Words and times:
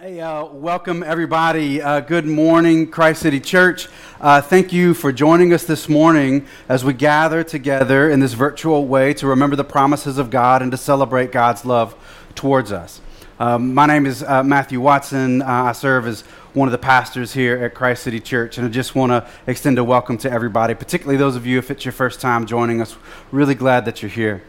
Hey, 0.00 0.20
uh, 0.20 0.44
welcome 0.44 1.02
everybody. 1.02 1.82
Uh, 1.82 1.98
good 1.98 2.24
morning, 2.24 2.88
Christ 2.88 3.22
City 3.22 3.40
Church. 3.40 3.88
Uh, 4.20 4.40
thank 4.40 4.72
you 4.72 4.94
for 4.94 5.10
joining 5.10 5.52
us 5.52 5.64
this 5.64 5.88
morning 5.88 6.46
as 6.68 6.84
we 6.84 6.92
gather 6.92 7.42
together 7.42 8.08
in 8.08 8.20
this 8.20 8.32
virtual 8.34 8.86
way 8.86 9.12
to 9.14 9.26
remember 9.26 9.56
the 9.56 9.64
promises 9.64 10.16
of 10.16 10.30
God 10.30 10.62
and 10.62 10.70
to 10.70 10.76
celebrate 10.76 11.32
God's 11.32 11.64
love 11.64 11.96
towards 12.36 12.70
us. 12.70 13.00
Um, 13.40 13.74
my 13.74 13.86
name 13.86 14.06
is 14.06 14.22
uh, 14.22 14.44
Matthew 14.44 14.80
Watson. 14.80 15.42
Uh, 15.42 15.46
I 15.46 15.72
serve 15.72 16.06
as 16.06 16.20
one 16.54 16.68
of 16.68 16.72
the 16.72 16.78
pastors 16.78 17.32
here 17.32 17.64
at 17.64 17.74
Christ 17.74 18.04
City 18.04 18.20
Church, 18.20 18.56
and 18.56 18.68
I 18.68 18.70
just 18.70 18.94
want 18.94 19.10
to 19.10 19.28
extend 19.48 19.80
a 19.80 19.84
welcome 19.84 20.16
to 20.18 20.30
everybody, 20.30 20.74
particularly 20.74 21.16
those 21.16 21.34
of 21.34 21.44
you 21.44 21.58
if 21.58 21.72
it's 21.72 21.84
your 21.84 21.90
first 21.90 22.20
time 22.20 22.46
joining 22.46 22.80
us. 22.80 22.94
Really 23.32 23.56
glad 23.56 23.84
that 23.86 24.00
you're 24.00 24.12
here. 24.12 24.44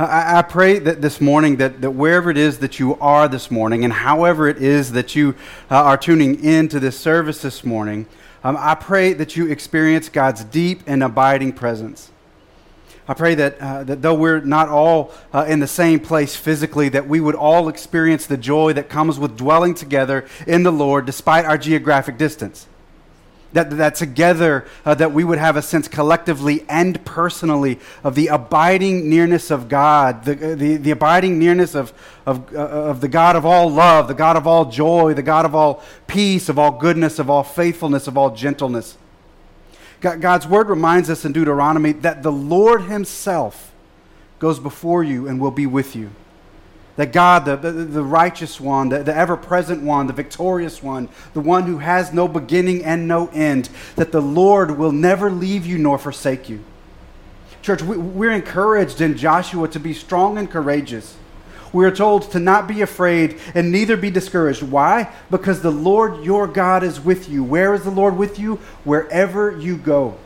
I, 0.00 0.38
I, 0.38 0.42
pray 0.42 0.78
that 0.78 1.02
this 1.02 1.20
morning, 1.20 1.56
that, 1.56 1.82
that 1.82 1.90
wherever 1.90 2.30
it 2.30 2.38
is 2.38 2.60
that 2.60 2.78
you 2.78 2.94
are 3.00 3.28
this 3.28 3.50
morning, 3.50 3.84
and 3.84 3.92
however 3.92 4.48
it 4.48 4.56
is 4.56 4.92
that 4.92 5.14
you 5.14 5.34
uh, 5.70 5.74
are 5.74 5.98
tuning 5.98 6.42
in 6.42 6.68
to 6.68 6.80
this 6.80 6.98
service 6.98 7.42
this 7.42 7.66
morning, 7.66 8.06
um, 8.42 8.56
I 8.58 8.76
pray 8.76 9.12
that 9.12 9.36
you 9.36 9.50
experience 9.50 10.08
God's 10.08 10.42
deep 10.42 10.80
and 10.86 11.02
abiding 11.02 11.52
presence. 11.52 12.10
I 13.08 13.12
pray 13.12 13.34
that, 13.34 13.60
uh, 13.60 13.84
that 13.84 14.00
though 14.00 14.14
we're 14.14 14.40
not 14.40 14.70
all 14.70 15.12
uh, 15.34 15.44
in 15.46 15.60
the 15.60 15.66
same 15.66 16.00
place 16.00 16.34
physically, 16.34 16.88
that 16.88 17.06
we 17.06 17.20
would 17.20 17.34
all 17.34 17.68
experience 17.68 18.24
the 18.24 18.38
joy 18.38 18.72
that 18.72 18.88
comes 18.88 19.18
with 19.18 19.36
dwelling 19.36 19.74
together 19.74 20.26
in 20.46 20.62
the 20.62 20.72
Lord 20.72 21.04
despite 21.04 21.44
our 21.44 21.58
geographic 21.58 22.16
distance 22.16 22.66
that, 23.52 23.70
that 23.70 23.94
together 23.94 24.66
uh, 24.84 24.94
that 24.94 25.12
we 25.12 25.24
would 25.24 25.38
have 25.38 25.56
a 25.56 25.62
sense 25.62 25.88
collectively 25.88 26.64
and 26.68 27.04
personally 27.04 27.78
of 28.04 28.14
the 28.14 28.28
abiding 28.28 29.08
nearness 29.08 29.50
of 29.50 29.68
god 29.68 30.24
the, 30.24 30.34
the, 30.34 30.76
the 30.76 30.90
abiding 30.90 31.38
nearness 31.38 31.74
of, 31.74 31.92
of, 32.26 32.54
uh, 32.54 32.58
of 32.58 33.00
the 33.00 33.08
god 33.08 33.36
of 33.36 33.44
all 33.44 33.70
love 33.70 34.08
the 34.08 34.14
god 34.14 34.36
of 34.36 34.46
all 34.46 34.64
joy 34.66 35.12
the 35.14 35.22
god 35.22 35.44
of 35.44 35.54
all 35.54 35.82
peace 36.06 36.48
of 36.48 36.58
all 36.58 36.72
goodness 36.72 37.18
of 37.18 37.28
all 37.28 37.42
faithfulness 37.42 38.06
of 38.06 38.16
all 38.16 38.34
gentleness. 38.34 38.96
God's 40.00 40.46
word 40.46 40.68
reminds 40.68 41.10
us 41.10 41.26
in 41.26 41.32
deuteronomy 41.32 41.92
that 41.92 42.22
the 42.22 42.32
lord 42.32 42.82
himself 42.82 43.72
goes 44.38 44.58
before 44.58 45.04
you 45.04 45.28
and 45.28 45.38
will 45.38 45.50
be 45.50 45.66
with 45.66 45.94
you 45.94 46.10
that 47.00 47.12
God, 47.12 47.46
the, 47.46 47.56
the, 47.56 47.70
the 47.70 48.04
righteous 48.04 48.60
one, 48.60 48.90
the, 48.90 49.02
the 49.02 49.16
ever 49.16 49.34
present 49.34 49.82
one, 49.82 50.06
the 50.06 50.12
victorious 50.12 50.82
one, 50.82 51.08
the 51.32 51.40
one 51.40 51.62
who 51.62 51.78
has 51.78 52.12
no 52.12 52.28
beginning 52.28 52.84
and 52.84 53.08
no 53.08 53.28
end, 53.28 53.70
that 53.96 54.12
the 54.12 54.20
Lord 54.20 54.76
will 54.76 54.92
never 54.92 55.30
leave 55.30 55.64
you 55.64 55.78
nor 55.78 55.96
forsake 55.96 56.50
you. 56.50 56.62
Church, 57.62 57.80
we, 57.80 57.96
we're 57.96 58.32
encouraged 58.32 59.00
in 59.00 59.16
Joshua 59.16 59.66
to 59.68 59.80
be 59.80 59.94
strong 59.94 60.36
and 60.36 60.50
courageous. 60.50 61.16
We 61.72 61.86
are 61.86 61.90
told 61.90 62.30
to 62.32 62.38
not 62.38 62.68
be 62.68 62.82
afraid 62.82 63.38
and 63.54 63.72
neither 63.72 63.96
be 63.96 64.10
discouraged. 64.10 64.62
Why? 64.62 65.10
Because 65.30 65.62
the 65.62 65.72
Lord 65.72 66.22
your 66.22 66.46
God 66.46 66.82
is 66.84 67.00
with 67.00 67.30
you. 67.30 67.42
Where 67.42 67.72
is 67.72 67.84
the 67.84 67.90
Lord 67.90 68.18
with 68.18 68.38
you? 68.38 68.56
Wherever 68.84 69.56
you 69.56 69.78
go 69.78 70.18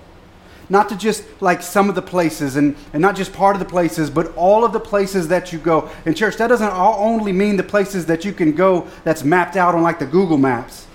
not 0.74 0.88
to 0.88 0.96
just 0.96 1.22
like 1.40 1.62
some 1.62 1.88
of 1.88 1.94
the 1.94 2.02
places 2.02 2.56
and, 2.56 2.74
and 2.92 3.00
not 3.00 3.14
just 3.14 3.32
part 3.32 3.54
of 3.54 3.60
the 3.60 3.68
places, 3.68 4.10
but 4.10 4.36
all 4.36 4.64
of 4.64 4.72
the 4.72 4.80
places 4.80 5.28
that 5.28 5.52
you 5.52 5.58
go. 5.60 5.88
In 6.04 6.14
church, 6.14 6.36
that 6.38 6.48
doesn't 6.48 6.72
only 6.72 7.32
mean 7.32 7.56
the 7.56 7.62
places 7.62 8.06
that 8.06 8.24
you 8.24 8.32
can 8.32 8.52
go 8.52 8.88
that's 9.04 9.22
mapped 9.22 9.56
out 9.56 9.76
on 9.76 9.82
like 9.82 10.00
the 10.00 10.06
Google 10.06 10.36
Maps. 10.36 10.88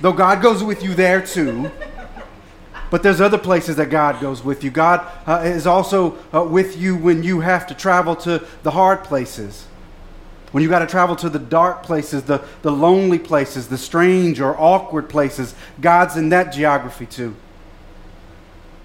Though 0.00 0.14
God 0.14 0.40
goes 0.42 0.64
with 0.64 0.82
you 0.82 0.94
there 0.94 1.20
too. 1.20 1.70
But 2.90 3.02
there's 3.02 3.20
other 3.20 3.36
places 3.36 3.76
that 3.76 3.90
God 3.90 4.18
goes 4.18 4.42
with 4.42 4.64
you. 4.64 4.70
God 4.70 5.06
uh, 5.26 5.42
is 5.44 5.66
also 5.66 6.16
uh, 6.32 6.42
with 6.42 6.78
you 6.78 6.96
when 6.96 7.22
you 7.22 7.40
have 7.40 7.66
to 7.66 7.74
travel 7.74 8.16
to 8.16 8.46
the 8.62 8.70
hard 8.70 9.04
places. 9.04 9.66
When 10.52 10.62
you 10.62 10.70
got 10.70 10.80
to 10.80 10.86
travel 10.86 11.16
to 11.16 11.28
the 11.28 11.38
dark 11.38 11.82
places, 11.82 12.24
the, 12.24 12.42
the 12.62 12.72
lonely 12.72 13.18
places, 13.18 13.68
the 13.68 13.78
strange 13.78 14.40
or 14.40 14.58
awkward 14.58 15.10
places, 15.10 15.54
God's 15.82 16.16
in 16.16 16.30
that 16.30 16.52
geography 16.52 17.06
too. 17.06 17.36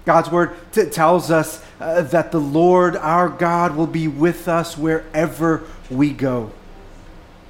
God's 0.08 0.30
word 0.30 0.56
t- 0.72 0.86
tells 0.86 1.30
us 1.30 1.62
uh, 1.78 2.00
that 2.00 2.32
the 2.32 2.40
Lord 2.40 2.96
our 2.96 3.28
God 3.28 3.76
will 3.76 3.86
be 3.86 4.08
with 4.08 4.48
us 4.48 4.78
wherever 4.78 5.64
we 5.90 6.14
go. 6.14 6.50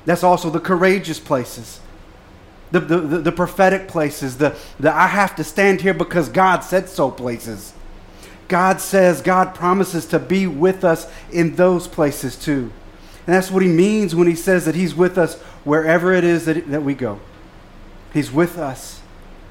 That's 0.06 0.24
also 0.24 0.50
the 0.50 0.58
courageous 0.58 1.20
places, 1.20 1.78
the, 2.72 2.80
the, 2.80 2.98
the, 2.98 3.18
the 3.18 3.30
prophetic 3.30 3.86
places, 3.86 4.38
the, 4.38 4.58
the 4.80 4.92
I 4.92 5.06
have 5.06 5.36
to 5.36 5.44
stand 5.44 5.82
here 5.82 5.94
because 5.94 6.28
God 6.28 6.64
said 6.64 6.88
so 6.88 7.12
places. 7.12 7.74
God 8.48 8.80
says, 8.80 9.22
God 9.22 9.54
promises 9.54 10.04
to 10.06 10.18
be 10.18 10.48
with 10.48 10.82
us 10.82 11.08
in 11.30 11.54
those 11.54 11.86
places 11.86 12.34
too. 12.34 12.72
And 13.24 13.36
that's 13.36 13.52
what 13.52 13.62
he 13.62 13.68
means 13.68 14.16
when 14.16 14.26
he 14.26 14.34
says 14.34 14.64
that 14.64 14.74
he's 14.74 14.96
with 14.96 15.16
us 15.16 15.38
wherever 15.62 16.12
it 16.12 16.24
is 16.24 16.46
that, 16.46 16.68
that 16.70 16.82
we 16.82 16.94
go. 16.94 17.20
He's 18.12 18.32
with 18.32 18.58
us 18.58 19.00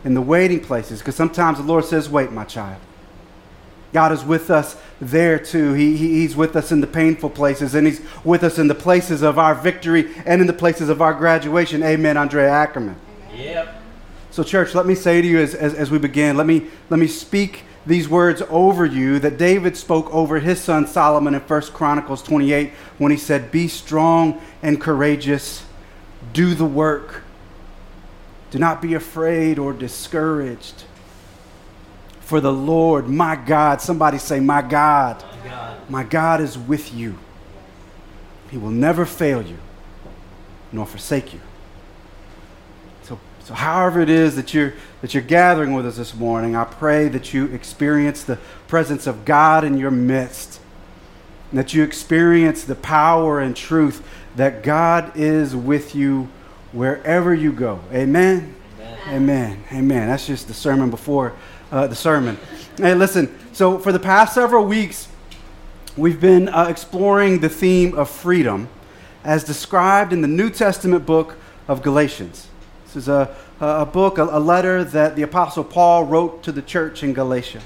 in 0.03 0.13
the 0.13 0.21
waiting 0.21 0.59
places 0.59 0.99
because 0.99 1.15
sometimes 1.15 1.57
the 1.57 1.63
Lord 1.63 1.85
says, 1.85 2.09
Wait, 2.09 2.33
my 2.33 2.43
child. 2.43 2.81
God 3.97 4.11
is 4.11 4.23
with 4.23 4.51
us 4.51 4.77
there 5.01 5.39
too. 5.39 5.73
He, 5.73 5.97
he, 5.97 6.07
he's 6.19 6.35
with 6.35 6.55
us 6.55 6.71
in 6.71 6.81
the 6.81 6.85
painful 6.85 7.31
places, 7.31 7.73
and 7.73 7.87
He's 7.87 7.99
with 8.23 8.43
us 8.43 8.59
in 8.59 8.67
the 8.67 8.75
places 8.75 9.23
of 9.23 9.39
our 9.39 9.55
victory 9.55 10.13
and 10.23 10.39
in 10.39 10.45
the 10.45 10.53
places 10.53 10.89
of 10.89 11.01
our 11.01 11.15
graduation. 11.15 11.81
Amen, 11.81 12.15
Andrea 12.15 12.47
Ackerman. 12.47 12.95
Yep. 13.35 13.81
So, 14.29 14.43
church, 14.43 14.75
let 14.75 14.85
me 14.85 14.93
say 14.93 15.19
to 15.19 15.27
you 15.27 15.39
as, 15.39 15.55
as, 15.55 15.73
as 15.73 15.89
we 15.89 15.97
begin, 15.97 16.37
let 16.37 16.45
me, 16.45 16.67
let 16.91 16.99
me 16.99 17.07
speak 17.07 17.63
these 17.87 18.07
words 18.07 18.43
over 18.51 18.85
you 18.85 19.17
that 19.17 19.39
David 19.39 19.75
spoke 19.75 20.13
over 20.13 20.37
his 20.37 20.61
son 20.61 20.85
Solomon 20.85 21.33
in 21.33 21.41
1 21.41 21.61
Chronicles 21.73 22.21
28 22.21 22.69
when 22.99 23.11
he 23.11 23.17
said, 23.17 23.49
Be 23.49 23.67
strong 23.67 24.39
and 24.61 24.79
courageous, 24.79 25.65
do 26.33 26.53
the 26.53 26.65
work. 26.65 27.23
Do 28.51 28.59
not 28.59 28.79
be 28.79 28.93
afraid 28.93 29.57
or 29.57 29.73
discouraged 29.73 30.83
for 32.27 32.41
the 32.41 32.51
Lord, 32.51 33.07
my 33.07 33.37
God, 33.37 33.79
somebody 33.79 34.17
say, 34.17 34.41
My 34.41 34.61
God, 34.61 35.23
my 35.23 35.49
God, 35.49 35.89
my 35.89 36.03
God 36.03 36.41
is 36.41 36.57
with 36.57 36.93
you. 36.93 37.17
He 38.51 38.57
will 38.57 38.69
never 38.69 39.05
fail 39.05 39.41
you 39.41 39.57
nor 40.73 40.85
forsake 40.85 41.33
you. 41.33 41.39
So, 43.03 43.17
so 43.45 43.53
however 43.53 44.01
it 44.01 44.09
is 44.09 44.35
that 44.35 44.53
you're, 44.53 44.73
that 44.99 45.13
you're 45.13 45.23
gathering 45.23 45.71
with 45.71 45.85
us 45.85 45.95
this 45.95 46.13
morning, 46.13 46.53
I 46.53 46.65
pray 46.65 47.07
that 47.07 47.33
you 47.33 47.45
experience 47.45 48.25
the 48.25 48.39
presence 48.67 49.07
of 49.07 49.23
God 49.23 49.63
in 49.63 49.77
your 49.77 49.91
midst, 49.91 50.59
that 51.53 51.73
you 51.73 51.81
experience 51.81 52.65
the 52.65 52.75
power 52.75 53.39
and 53.39 53.55
truth 53.55 54.05
that 54.35 54.63
God 54.63 55.13
is 55.15 55.55
with 55.55 55.95
you 55.95 56.27
wherever 56.73 57.33
you 57.33 57.53
go. 57.53 57.79
Amen. 57.93 58.53
Amen. 58.81 58.99
Amen. 59.07 59.63
Amen. 59.71 60.07
That's 60.09 60.27
just 60.27 60.49
the 60.49 60.53
sermon 60.53 60.89
before 60.89 61.33
uh, 61.71 61.87
the 61.87 61.95
sermon. 61.95 62.37
Hey, 62.77 62.93
listen. 62.93 63.33
So, 63.53 63.79
for 63.79 63.91
the 63.91 63.99
past 63.99 64.33
several 64.33 64.65
weeks, 64.65 65.07
we've 65.95 66.21
been 66.21 66.49
uh, 66.49 66.67
exploring 66.69 67.39
the 67.39 67.49
theme 67.49 67.95
of 67.95 68.09
freedom 68.09 68.69
as 69.23 69.43
described 69.43 70.13
in 70.13 70.21
the 70.21 70.27
New 70.27 70.49
Testament 70.49 71.05
book 71.05 71.37
of 71.67 71.81
Galatians. 71.81 72.47
This 72.85 72.95
is 72.95 73.07
a, 73.09 73.35
a 73.59 73.85
book, 73.85 74.17
a, 74.17 74.23
a 74.23 74.39
letter 74.39 74.83
that 74.83 75.15
the 75.15 75.23
Apostle 75.23 75.63
Paul 75.63 76.05
wrote 76.05 76.43
to 76.43 76.51
the 76.51 76.61
church 76.61 77.03
in 77.03 77.13
Galatia. 77.13 77.61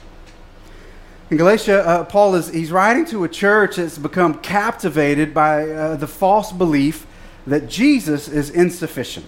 In 1.30 1.38
Galatia, 1.38 1.86
uh, 1.86 2.04
Paul 2.04 2.36
is 2.36 2.50
he's 2.50 2.72
writing 2.72 3.06
to 3.06 3.24
a 3.24 3.30
church 3.30 3.78
that's 3.78 3.98
become 3.98 4.40
captivated 4.40 5.34
by 5.34 5.70
uh, 5.70 5.96
the 5.96 6.08
false 6.08 6.52
belief 6.52 7.06
that 7.48 7.70
Jesus 7.70 8.28
is 8.28 8.50
insufficient. 8.50 9.28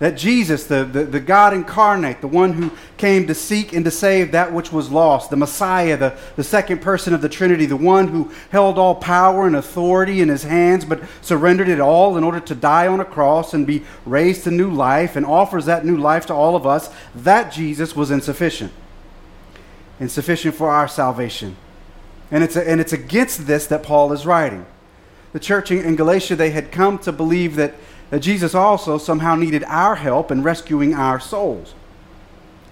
That 0.00 0.16
Jesus, 0.16 0.66
the, 0.66 0.84
the, 0.84 1.04
the, 1.04 1.20
God 1.20 1.54
incarnate, 1.54 2.20
the 2.20 2.26
one 2.26 2.54
who 2.54 2.72
came 2.96 3.28
to 3.28 3.34
seek 3.34 3.72
and 3.72 3.84
to 3.84 3.92
save 3.92 4.32
that 4.32 4.52
which 4.52 4.72
was 4.72 4.90
lost, 4.90 5.30
the 5.30 5.36
Messiah, 5.36 5.96
the, 5.96 6.18
the 6.34 6.42
second 6.42 6.82
person 6.82 7.14
of 7.14 7.22
the 7.22 7.28
Trinity, 7.28 7.64
the 7.64 7.76
one 7.76 8.08
who 8.08 8.32
held 8.50 8.76
all 8.76 8.96
power 8.96 9.46
and 9.46 9.54
authority 9.54 10.20
in 10.20 10.28
his 10.28 10.42
hands 10.42 10.84
but 10.84 11.00
surrendered 11.22 11.68
it 11.68 11.78
all 11.78 12.16
in 12.16 12.24
order 12.24 12.40
to 12.40 12.56
die 12.56 12.88
on 12.88 12.98
a 12.98 13.04
cross 13.04 13.54
and 13.54 13.68
be 13.68 13.84
raised 14.04 14.44
to 14.44 14.50
new 14.50 14.70
life 14.70 15.14
and 15.14 15.24
offers 15.24 15.66
that 15.66 15.84
new 15.86 15.96
life 15.96 16.26
to 16.26 16.34
all 16.34 16.56
of 16.56 16.66
us, 16.66 16.90
that 17.14 17.52
Jesus 17.52 17.94
was 17.94 18.10
insufficient. 18.10 18.72
Insufficient 20.00 20.56
for 20.56 20.70
our 20.70 20.88
salvation. 20.88 21.56
And 22.32 22.42
it's, 22.42 22.56
a, 22.56 22.68
and 22.68 22.80
it's 22.80 22.92
against 22.92 23.46
this 23.46 23.68
that 23.68 23.84
Paul 23.84 24.12
is 24.12 24.26
writing. 24.26 24.66
The 25.32 25.40
church 25.40 25.70
in 25.70 25.94
Galatia, 25.94 26.34
they 26.34 26.50
had 26.50 26.72
come 26.72 26.98
to 26.98 27.12
believe 27.12 27.54
that 27.56 27.74
that 28.10 28.20
Jesus 28.20 28.54
also 28.54 28.98
somehow 28.98 29.34
needed 29.34 29.64
our 29.64 29.96
help 29.96 30.30
in 30.30 30.42
rescuing 30.42 30.94
our 30.94 31.18
souls. 31.18 31.74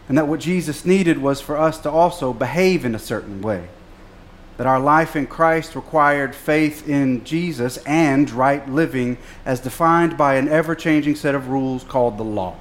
And 0.09 0.19
that 0.19 0.29
what 0.29 0.41
Jesus 0.41 0.85
needed 0.85 1.19
was 1.19 1.41
for 1.41 1.57
us 1.57 1.79
to 1.81 1.91
also 1.91 2.33
behave 2.33 2.85
in 2.85 2.95
a 2.95 2.99
certain 2.99 3.41
way. 3.41 3.69
That 4.59 4.67
our 4.67 4.81
life 4.81 5.17
in 5.17 5.27
Christ 5.27 5.75
required 5.75 6.35
faith 6.35 6.89
in 6.89 7.25
Jesus 7.25 7.79
and 7.79 8.31
right 8.31 8.69
living 8.69 9.17
as 9.47 9.61
defined 9.61 10.19
by 10.19 10.35
an 10.35 10.49
ever 10.49 10.75
changing 10.75 11.17
set 11.17 11.35
of 11.35 11.49
rules 11.49 11.85
called 11.85 12.19
the 12.19 12.25
law. 12.25 12.57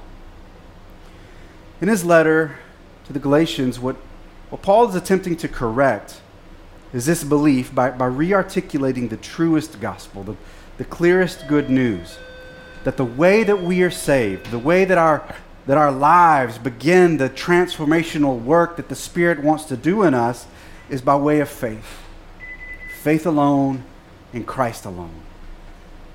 In 1.80 1.88
his 1.88 2.04
letter 2.04 2.58
to 3.04 3.12
the 3.12 3.18
Galatians, 3.18 3.78
what, 3.78 3.96
what 4.48 4.62
Paul 4.62 4.88
is 4.88 4.94
attempting 4.94 5.36
to 5.36 5.48
correct 5.48 6.20
is 6.92 7.06
this 7.06 7.24
belief 7.24 7.74
by, 7.74 7.90
by 7.90 8.06
re 8.06 8.32
articulating 8.32 9.08
the 9.08 9.16
truest 9.16 9.80
gospel, 9.80 10.22
the, 10.22 10.36
the 10.78 10.84
clearest 10.84 11.48
good 11.48 11.68
news 11.68 12.18
that 12.84 12.96
the 12.96 13.04
way 13.04 13.44
that 13.44 13.62
we 13.62 13.82
are 13.82 13.90
saved, 13.90 14.50
the 14.50 14.58
way 14.58 14.84
that 14.84 14.98
our, 14.98 15.22
that 15.66 15.78
our 15.78 15.92
lives 15.92 16.58
begin 16.58 17.16
the 17.16 17.30
transformational 17.30 18.40
work 18.42 18.76
that 18.76 18.88
the 18.88 18.94
Spirit 18.94 19.42
wants 19.42 19.64
to 19.64 19.76
do 19.76 20.02
in 20.02 20.14
us, 20.14 20.46
is 20.88 21.00
by 21.00 21.16
way 21.16 21.40
of 21.40 21.48
faith. 21.48 22.00
Faith 23.00 23.26
alone 23.26 23.84
in 24.32 24.44
Christ 24.44 24.84
alone. 24.84 25.22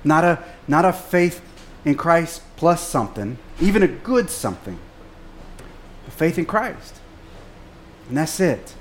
Not 0.04 0.24
a, 0.24 0.44
not 0.66 0.84
a 0.84 0.92
faith 0.92 1.42
in 1.84 1.94
Christ 1.94 2.42
plus 2.56 2.86
something, 2.86 3.38
even 3.60 3.82
a 3.82 3.88
good 3.88 4.30
something, 4.30 4.78
but 6.04 6.14
faith 6.14 6.38
in 6.38 6.46
Christ. 6.46 6.94
And 8.08 8.16
that's 8.16 8.40
it. 8.40 8.74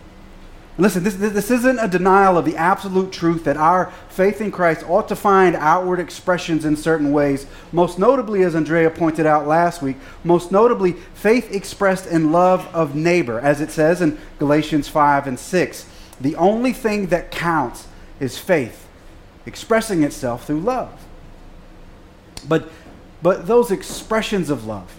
Listen, 0.79 1.03
this, 1.03 1.15
this 1.15 1.50
isn't 1.50 1.79
a 1.79 1.88
denial 1.88 2.38
of 2.38 2.45
the 2.45 2.56
absolute 2.56 3.12
truth 3.12 3.45
that 3.45 3.57
our 3.57 3.91
faith 4.09 4.41
in 4.41 4.51
Christ 4.51 4.88
ought 4.88 5.07
to 5.07 5.15
find 5.15 5.56
outward 5.56 6.00
expressions 6.00 6.65
in 6.65 6.75
certain 6.75 7.12
ways. 7.12 7.47
Most 7.71 7.97
notably, 7.97 8.44
as 8.44 8.53
Andrea 8.53 8.91
pointed 8.91 9.25
out 9.25 9.47
last 9.47 9.81
week, 9.81 9.97
most 10.24 10.51
notably, 10.51 10.91
faith 11.15 11.51
expressed 11.51 12.06
in 12.06 12.31
love 12.31 12.68
of 12.75 12.95
neighbor, 12.95 13.39
as 13.39 13.59
it 13.59 13.71
says 13.71 14.01
in 14.01 14.19
Galatians 14.38 14.88
5 14.88 15.25
and 15.25 15.39
6. 15.39 15.89
The 16.21 16.35
only 16.35 16.74
thing 16.74 17.07
that 17.07 17.31
counts 17.31 17.88
is 18.19 18.38
faith 18.38 18.88
expressing 19.47 20.03
itself 20.03 20.45
through 20.45 20.59
love. 20.59 21.07
But, 22.47 22.69
but 23.23 23.47
those 23.47 23.71
expressions 23.71 24.51
of 24.51 24.68
love 24.68 24.94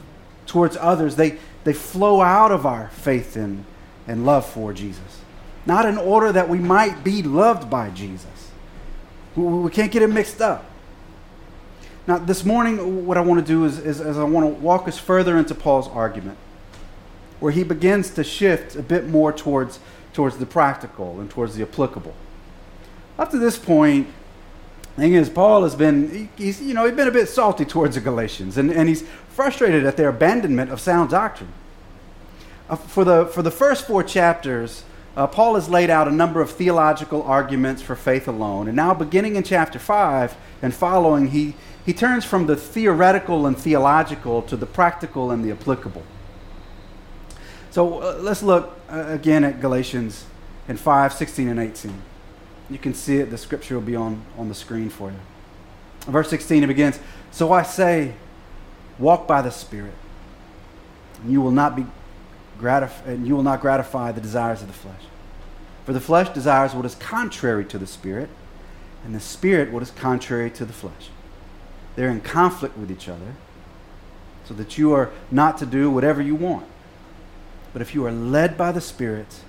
towards 0.45 0.77
others, 0.77 1.15
they, 1.15 1.39
they 1.63 1.73
flow 1.73 2.21
out 2.21 2.51
of 2.51 2.67
our 2.67 2.89
faith 2.89 3.37
in, 3.37 3.65
and 4.09 4.27
love 4.27 4.45
for 4.45 4.73
Jesus 4.73 5.18
not 5.69 5.85
in 5.85 5.99
order 5.99 6.33
that 6.33 6.49
we 6.49 6.59
might 6.59 7.05
be 7.05 7.23
loved 7.23 7.69
by 7.69 7.91
Jesus. 7.91 8.51
We 9.37 9.71
can't 9.71 9.93
get 9.93 10.01
it 10.01 10.09
mixed 10.09 10.41
up. 10.41 10.65
Now, 12.07 12.17
this 12.17 12.43
morning, 12.43 13.05
what 13.05 13.19
I 13.19 13.21
want 13.21 13.39
to 13.39 13.47
do 13.47 13.67
is, 13.67 13.79
is, 13.79 14.01
is 14.01 14.17
I 14.17 14.25
want 14.25 14.47
to 14.47 14.63
walk 14.63 14.89
us 14.89 14.99
further 14.99 15.37
into 15.37 15.55
Paul's 15.55 15.87
argument, 15.89 16.39
where 17.39 17.53
he 17.53 17.65
begins 17.65 18.09
to 18.13 18.25
shift 18.25 18.77
a 18.77 18.83
bit 18.83 19.09
more 19.09 19.31
towards, 19.31 19.79
towards 20.15 20.39
the 20.39 20.47
practical 20.47 21.21
and 21.21 21.29
towards 21.29 21.55
the 21.55 21.63
applicable. 21.63 22.15
Up 23.19 23.31
to 23.33 23.39
this 23.39 23.59
point, 23.59 24.09
thing 24.97 25.13
is, 25.13 25.29
Paul 25.29 25.65
has 25.65 25.75
been, 25.75 26.31
he's, 26.39 26.63
you 26.63 26.73
know, 26.73 26.87
he's 26.87 26.97
been 26.97 27.09
a 27.09 27.13
bit 27.13 27.29
salty 27.29 27.67
towards 27.67 27.95
the 27.95 28.01
Galatians, 28.01 28.57
and, 28.57 28.71
and 28.73 28.89
he's 28.89 29.03
frustrated 29.29 29.85
at 29.85 29.99
their 29.99 30.09
abandonment 30.09 30.71
of 30.71 30.81
sound 30.81 31.11
doctrine. 31.11 31.53
Uh, 32.71 32.77
for, 32.77 33.05
the, 33.05 33.27
for 33.27 33.43
the 33.43 33.51
first 33.51 33.87
four 33.87 34.03
chapters, 34.03 34.85
uh, 35.19 35.27
Paul 35.27 35.57
has 35.57 35.69
laid 35.69 35.91
out 35.91 36.07
a 36.07 36.13
number 36.13 36.41
of 36.41 36.49
theological 36.49 37.25
arguments 37.25 37.83
for 37.83 37.97
faith 37.97 38.29
alone. 38.29 38.69
And 38.69 38.77
now, 38.77 38.95
beginning 38.95 39.35
in 39.35 39.43
chapter 39.43 39.81
5 39.81 40.37
and 40.63 40.73
following, 40.73 41.31
he, 41.31 41.57
he 41.85 41.93
turns 41.93 42.25
from 42.25 42.47
the 42.47 42.55
theoretical 42.55 43.45
and 43.45 43.59
theological 43.59 44.43
to 44.43 44.57
the 44.57 44.65
practical 44.65 45.33
and 45.33 45.45
the 45.45 45.51
applicable. 45.51 46.05
So 47.73 47.99
uh, 47.99 48.19
let's 48.21 48.45
look 48.45 48.79
uh, 48.89 49.07
again 49.09 49.43
at 49.43 49.61
Galatians 49.61 50.25
in 50.69 50.77
5, 50.77 51.13
16, 51.13 51.49
and 51.49 51.59
18. 51.59 52.01
You 52.71 52.79
can 52.79 52.95
see 52.95 53.17
it, 53.17 53.31
the 53.31 53.39
scripture 53.39 53.75
will 53.75 53.83
be 53.83 53.97
on, 53.97 54.23
on 54.37 54.49
the 54.49 54.55
screen 54.55 54.89
for 54.89 55.11
you. 55.11 55.19
Verse 56.03 56.31
16, 56.31 56.63
it 56.63 56.69
begins 56.69 57.01
So 57.33 57.51
I 57.51 57.65
say, 57.65 58.15
walk 59.01 59.27
by 59.27 59.43
the 59.43 59.51
Spirit, 59.51 59.95
and 61.25 61.33
you 61.33 61.41
will 61.41 61.51
not 61.51 61.75
be 61.75 61.87
gratif- 62.59 63.07
and 63.07 63.27
you 63.27 63.35
will 63.35 63.43
not 63.43 63.61
gratify 63.61 64.13
the 64.13 64.21
desires 64.21 64.61
of 64.61 64.69
the 64.69 64.75
flesh. 64.75 65.03
For 65.85 65.93
the 65.93 66.01
flesh 66.01 66.29
desires 66.31 66.75
what 66.75 66.85
is 66.85 66.95
contrary 66.95 67.65
to 67.67 67.79
the 67.79 67.87
spirit, 67.87 68.29
and 69.05 69.15
the 69.15 69.21
spirit 69.21 69.73
what 69.73 69.83
is 69.83 69.91
contrary 69.91 70.51
to 70.51 70.65
the 70.65 70.73
flesh. 70.73 71.11
They're 71.97 72.11
in 72.11 72.21
conflict 72.21 72.77
with 72.77 72.91
each 72.91 73.09
other, 73.09 73.35
so 74.45 74.55
that 74.55 74.79
you 74.79 74.93
are 74.93 75.11
not 75.31 75.59
to 75.59 75.67
do 75.67 75.91
whatever 75.91 76.23
you 76.23 76.35
want. 76.35 76.67
But 77.73 77.83
if 77.83 77.95
you 77.95 78.07
are 78.07 78.13
led 78.13 78.57
by 78.57 78.73
the 78.73 78.81
Spirit, 78.81 79.41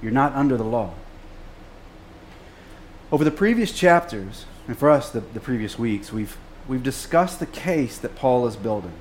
you're 0.00 0.12
not 0.12 0.34
under 0.34 0.56
the 0.56 0.64
law. 0.64 0.94
Over 3.10 3.24
the 3.24 3.30
previous 3.30 3.72
chapters, 3.72 4.46
and 4.68 4.78
for 4.78 4.90
us, 4.90 5.10
the, 5.10 5.20
the 5.20 5.40
previous 5.40 5.78
weeks, 5.78 6.12
we've, 6.12 6.36
we've 6.68 6.82
discussed 6.82 7.40
the 7.40 7.46
case 7.46 7.98
that 7.98 8.14
Paul 8.14 8.46
is 8.46 8.56
building 8.56 8.94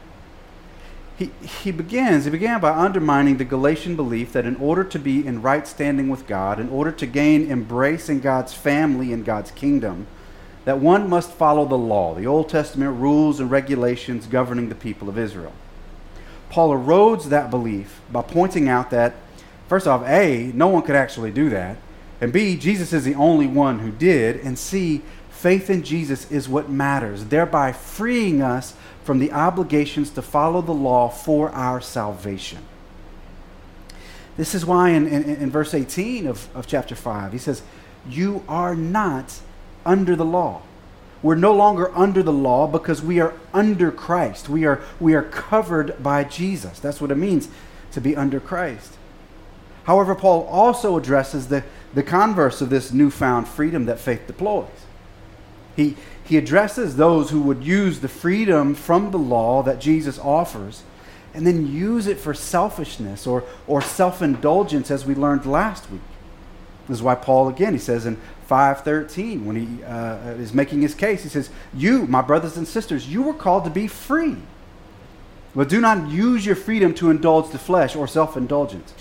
he, 1.63 1.71
begins, 1.71 2.25
he 2.25 2.31
began 2.31 2.59
by 2.61 2.71
undermining 2.71 3.37
the 3.37 3.45
Galatian 3.45 3.95
belief 3.95 4.33
that 4.33 4.45
in 4.45 4.55
order 4.55 4.83
to 4.83 4.99
be 4.99 5.25
in 5.25 5.41
right 5.41 5.67
standing 5.67 6.09
with 6.09 6.25
God, 6.27 6.59
in 6.59 6.69
order 6.69 6.91
to 6.91 7.05
gain 7.05 7.51
embrace 7.51 8.09
in 8.09 8.19
God's 8.19 8.53
family 8.53 9.11
and 9.11 9.25
God's 9.25 9.51
kingdom, 9.51 10.07
that 10.65 10.79
one 10.79 11.09
must 11.09 11.31
follow 11.31 11.65
the 11.65 11.77
law, 11.77 12.13
the 12.13 12.27
Old 12.27 12.49
Testament 12.49 12.99
rules 12.99 13.39
and 13.39 13.49
regulations 13.49 14.27
governing 14.27 14.69
the 14.69 14.75
people 14.75 15.09
of 15.09 15.17
Israel. 15.17 15.53
Paul 16.49 16.71
erodes 16.71 17.25
that 17.29 17.49
belief 17.49 18.01
by 18.11 18.21
pointing 18.21 18.69
out 18.69 18.89
that, 18.91 19.15
first 19.67 19.87
off, 19.87 20.07
A, 20.07 20.51
no 20.53 20.67
one 20.67 20.83
could 20.83 20.95
actually 20.95 21.31
do 21.31 21.49
that, 21.49 21.77
and 22.19 22.31
B, 22.31 22.55
Jesus 22.55 22.93
is 22.93 23.03
the 23.03 23.15
only 23.15 23.47
one 23.47 23.79
who 23.79 23.89
did, 23.89 24.37
and 24.41 24.59
C, 24.59 25.01
faith 25.41 25.71
in 25.71 25.81
Jesus 25.81 26.29
is 26.31 26.47
what 26.47 26.69
matters, 26.69 27.25
thereby 27.25 27.71
freeing 27.71 28.43
us 28.43 28.75
from 29.03 29.17
the 29.17 29.31
obligations 29.31 30.11
to 30.11 30.21
follow 30.21 30.61
the 30.61 30.71
law 30.71 31.09
for 31.09 31.49
our 31.49 31.81
salvation. 31.81 32.59
This 34.37 34.53
is 34.53 34.63
why 34.63 34.89
in, 34.89 35.07
in, 35.07 35.23
in, 35.23 35.49
verse 35.49 35.73
18 35.73 36.27
of, 36.27 36.47
of 36.55 36.67
chapter 36.67 36.93
5, 36.93 37.31
he 37.31 37.39
says, 37.39 37.63
You 38.07 38.43
are 38.47 38.75
not 38.75 39.39
under 39.83 40.15
the 40.15 40.25
law. 40.25 40.61
We're 41.23 41.33
no 41.33 41.53
longer 41.53 41.91
under 41.97 42.21
the 42.21 42.31
law 42.31 42.67
because 42.67 43.01
we 43.01 43.19
are 43.19 43.33
under 43.51 43.91
Christ. 43.91 44.47
We 44.47 44.65
are, 44.65 44.79
we 44.99 45.15
are 45.15 45.23
covered 45.23 46.01
by 46.03 46.23
Jesus. 46.23 46.79
That's 46.79 47.01
what 47.01 47.09
it 47.09 47.15
means 47.15 47.49
to 47.93 48.01
be 48.01 48.15
under 48.15 48.39
Christ. 48.39 48.93
However, 49.85 50.13
Paul 50.13 50.43
also 50.43 50.97
addresses 50.97 51.47
the, 51.47 51.63
the 51.95 52.03
converse 52.03 52.61
of 52.61 52.69
this 52.69 52.91
newfound 52.91 53.47
freedom 53.47 53.85
that 53.85 53.99
faith 53.99 54.27
deploys. 54.27 54.69
He, 55.81 55.95
he 56.23 56.37
addresses 56.37 56.95
those 56.95 57.31
who 57.31 57.41
would 57.41 57.63
use 57.63 57.99
the 57.99 58.07
freedom 58.07 58.75
from 58.75 59.11
the 59.11 59.17
law 59.17 59.63
that 59.63 59.79
Jesus 59.79 60.19
offers 60.19 60.83
and 61.33 61.47
then 61.47 61.67
use 61.67 62.07
it 62.07 62.19
for 62.19 62.33
selfishness 62.33 63.25
or, 63.25 63.43
or 63.67 63.81
self 63.81 64.21
indulgence, 64.21 64.91
as 64.91 65.05
we 65.05 65.15
learned 65.15 65.45
last 65.45 65.89
week. 65.89 66.01
This 66.87 66.97
is 66.97 67.03
why 67.03 67.15
Paul, 67.15 67.47
again, 67.47 67.73
he 67.73 67.79
says 67.79 68.05
in 68.05 68.17
5.13, 68.49 69.45
when 69.45 69.55
he 69.55 69.83
uh, 69.83 70.31
is 70.31 70.53
making 70.53 70.81
his 70.81 70.93
case, 70.93 71.23
he 71.23 71.29
says, 71.29 71.49
You, 71.73 72.05
my 72.05 72.21
brothers 72.21 72.57
and 72.57 72.67
sisters, 72.67 73.07
you 73.07 73.21
were 73.21 73.33
called 73.33 73.63
to 73.63 73.69
be 73.69 73.87
free. 73.87 74.37
But 75.55 75.69
do 75.69 75.81
not 75.81 76.09
use 76.09 76.45
your 76.45 76.55
freedom 76.55 76.93
to 76.95 77.09
indulge 77.09 77.51
the 77.51 77.59
flesh 77.59 77.95
or 77.95 78.07
self 78.07 78.37
indulgence. 78.37 78.93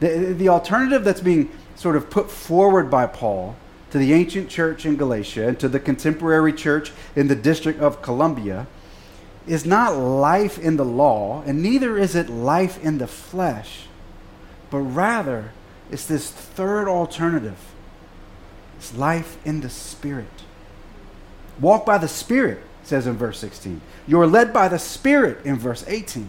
The, 0.00 0.32
the 0.32 0.48
alternative 0.48 1.04
that's 1.04 1.20
being 1.20 1.50
sort 1.74 1.96
of 1.96 2.08
put 2.08 2.30
forward 2.30 2.90
by 2.90 3.06
Paul 3.06 3.56
to 3.90 3.98
the 3.98 4.12
ancient 4.12 4.50
church 4.50 4.84
in 4.84 4.96
Galatia 4.96 5.48
and 5.48 5.60
to 5.60 5.68
the 5.68 5.80
contemporary 5.80 6.52
church 6.52 6.92
in 7.16 7.28
the 7.28 7.34
District 7.34 7.80
of 7.80 8.02
Columbia 8.02 8.66
is 9.46 9.64
not 9.64 9.96
life 9.96 10.58
in 10.58 10.76
the 10.76 10.84
law, 10.84 11.42
and 11.46 11.62
neither 11.62 11.96
is 11.96 12.14
it 12.14 12.28
life 12.28 12.82
in 12.84 12.98
the 12.98 13.06
flesh, 13.06 13.86
but 14.70 14.78
rather 14.78 15.52
it's 15.90 16.04
this 16.04 16.30
third 16.30 16.86
alternative. 16.86 17.58
It's 18.76 18.94
life 18.94 19.38
in 19.44 19.62
the 19.62 19.70
Spirit. 19.70 20.26
Walk 21.58 21.86
by 21.86 21.98
the 21.98 22.08
Spirit, 22.08 22.62
says 22.82 23.06
in 23.06 23.16
verse 23.16 23.38
16. 23.38 23.80
You're 24.06 24.26
led 24.26 24.52
by 24.52 24.68
the 24.68 24.78
Spirit 24.78 25.44
in 25.44 25.56
verse 25.56 25.82
18. 25.88 26.28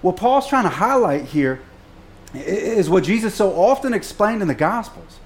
What 0.00 0.16
Paul's 0.16 0.46
trying 0.46 0.64
to 0.64 0.70
highlight 0.70 1.24
here 1.24 1.60
is 2.34 2.88
what 2.88 3.04
Jesus 3.04 3.34
so 3.34 3.50
often 3.52 3.92
explained 3.92 4.42
in 4.42 4.48
the 4.48 4.54
Gospels 4.54 5.18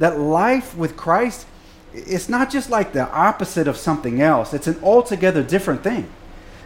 that 0.00 0.18
life 0.18 0.76
with 0.76 0.96
Christ, 0.96 1.46
it's 1.94 2.28
not 2.28 2.50
just 2.50 2.68
like 2.68 2.92
the 2.92 3.08
opposite 3.10 3.68
of 3.68 3.76
something 3.76 4.20
else, 4.20 4.52
it's 4.52 4.66
an 4.66 4.80
altogether 4.82 5.42
different 5.42 5.84
thing. 5.84 6.10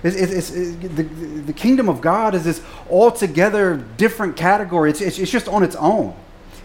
It's, 0.03 0.17
it's, 0.17 0.51
it's, 0.51 0.77
the, 0.77 1.03
the 1.03 1.53
kingdom 1.53 1.89
of 1.89 2.01
God 2.01 2.35
is 2.35 2.45
this 2.45 2.63
altogether 2.91 3.77
different 3.97 4.37
category. 4.37 4.91
It's, 4.91 5.01
it's, 5.01 5.19
it's 5.19 5.31
just 5.31 5.49
on 5.49 5.63
its 5.63 5.77
own. 5.77 6.15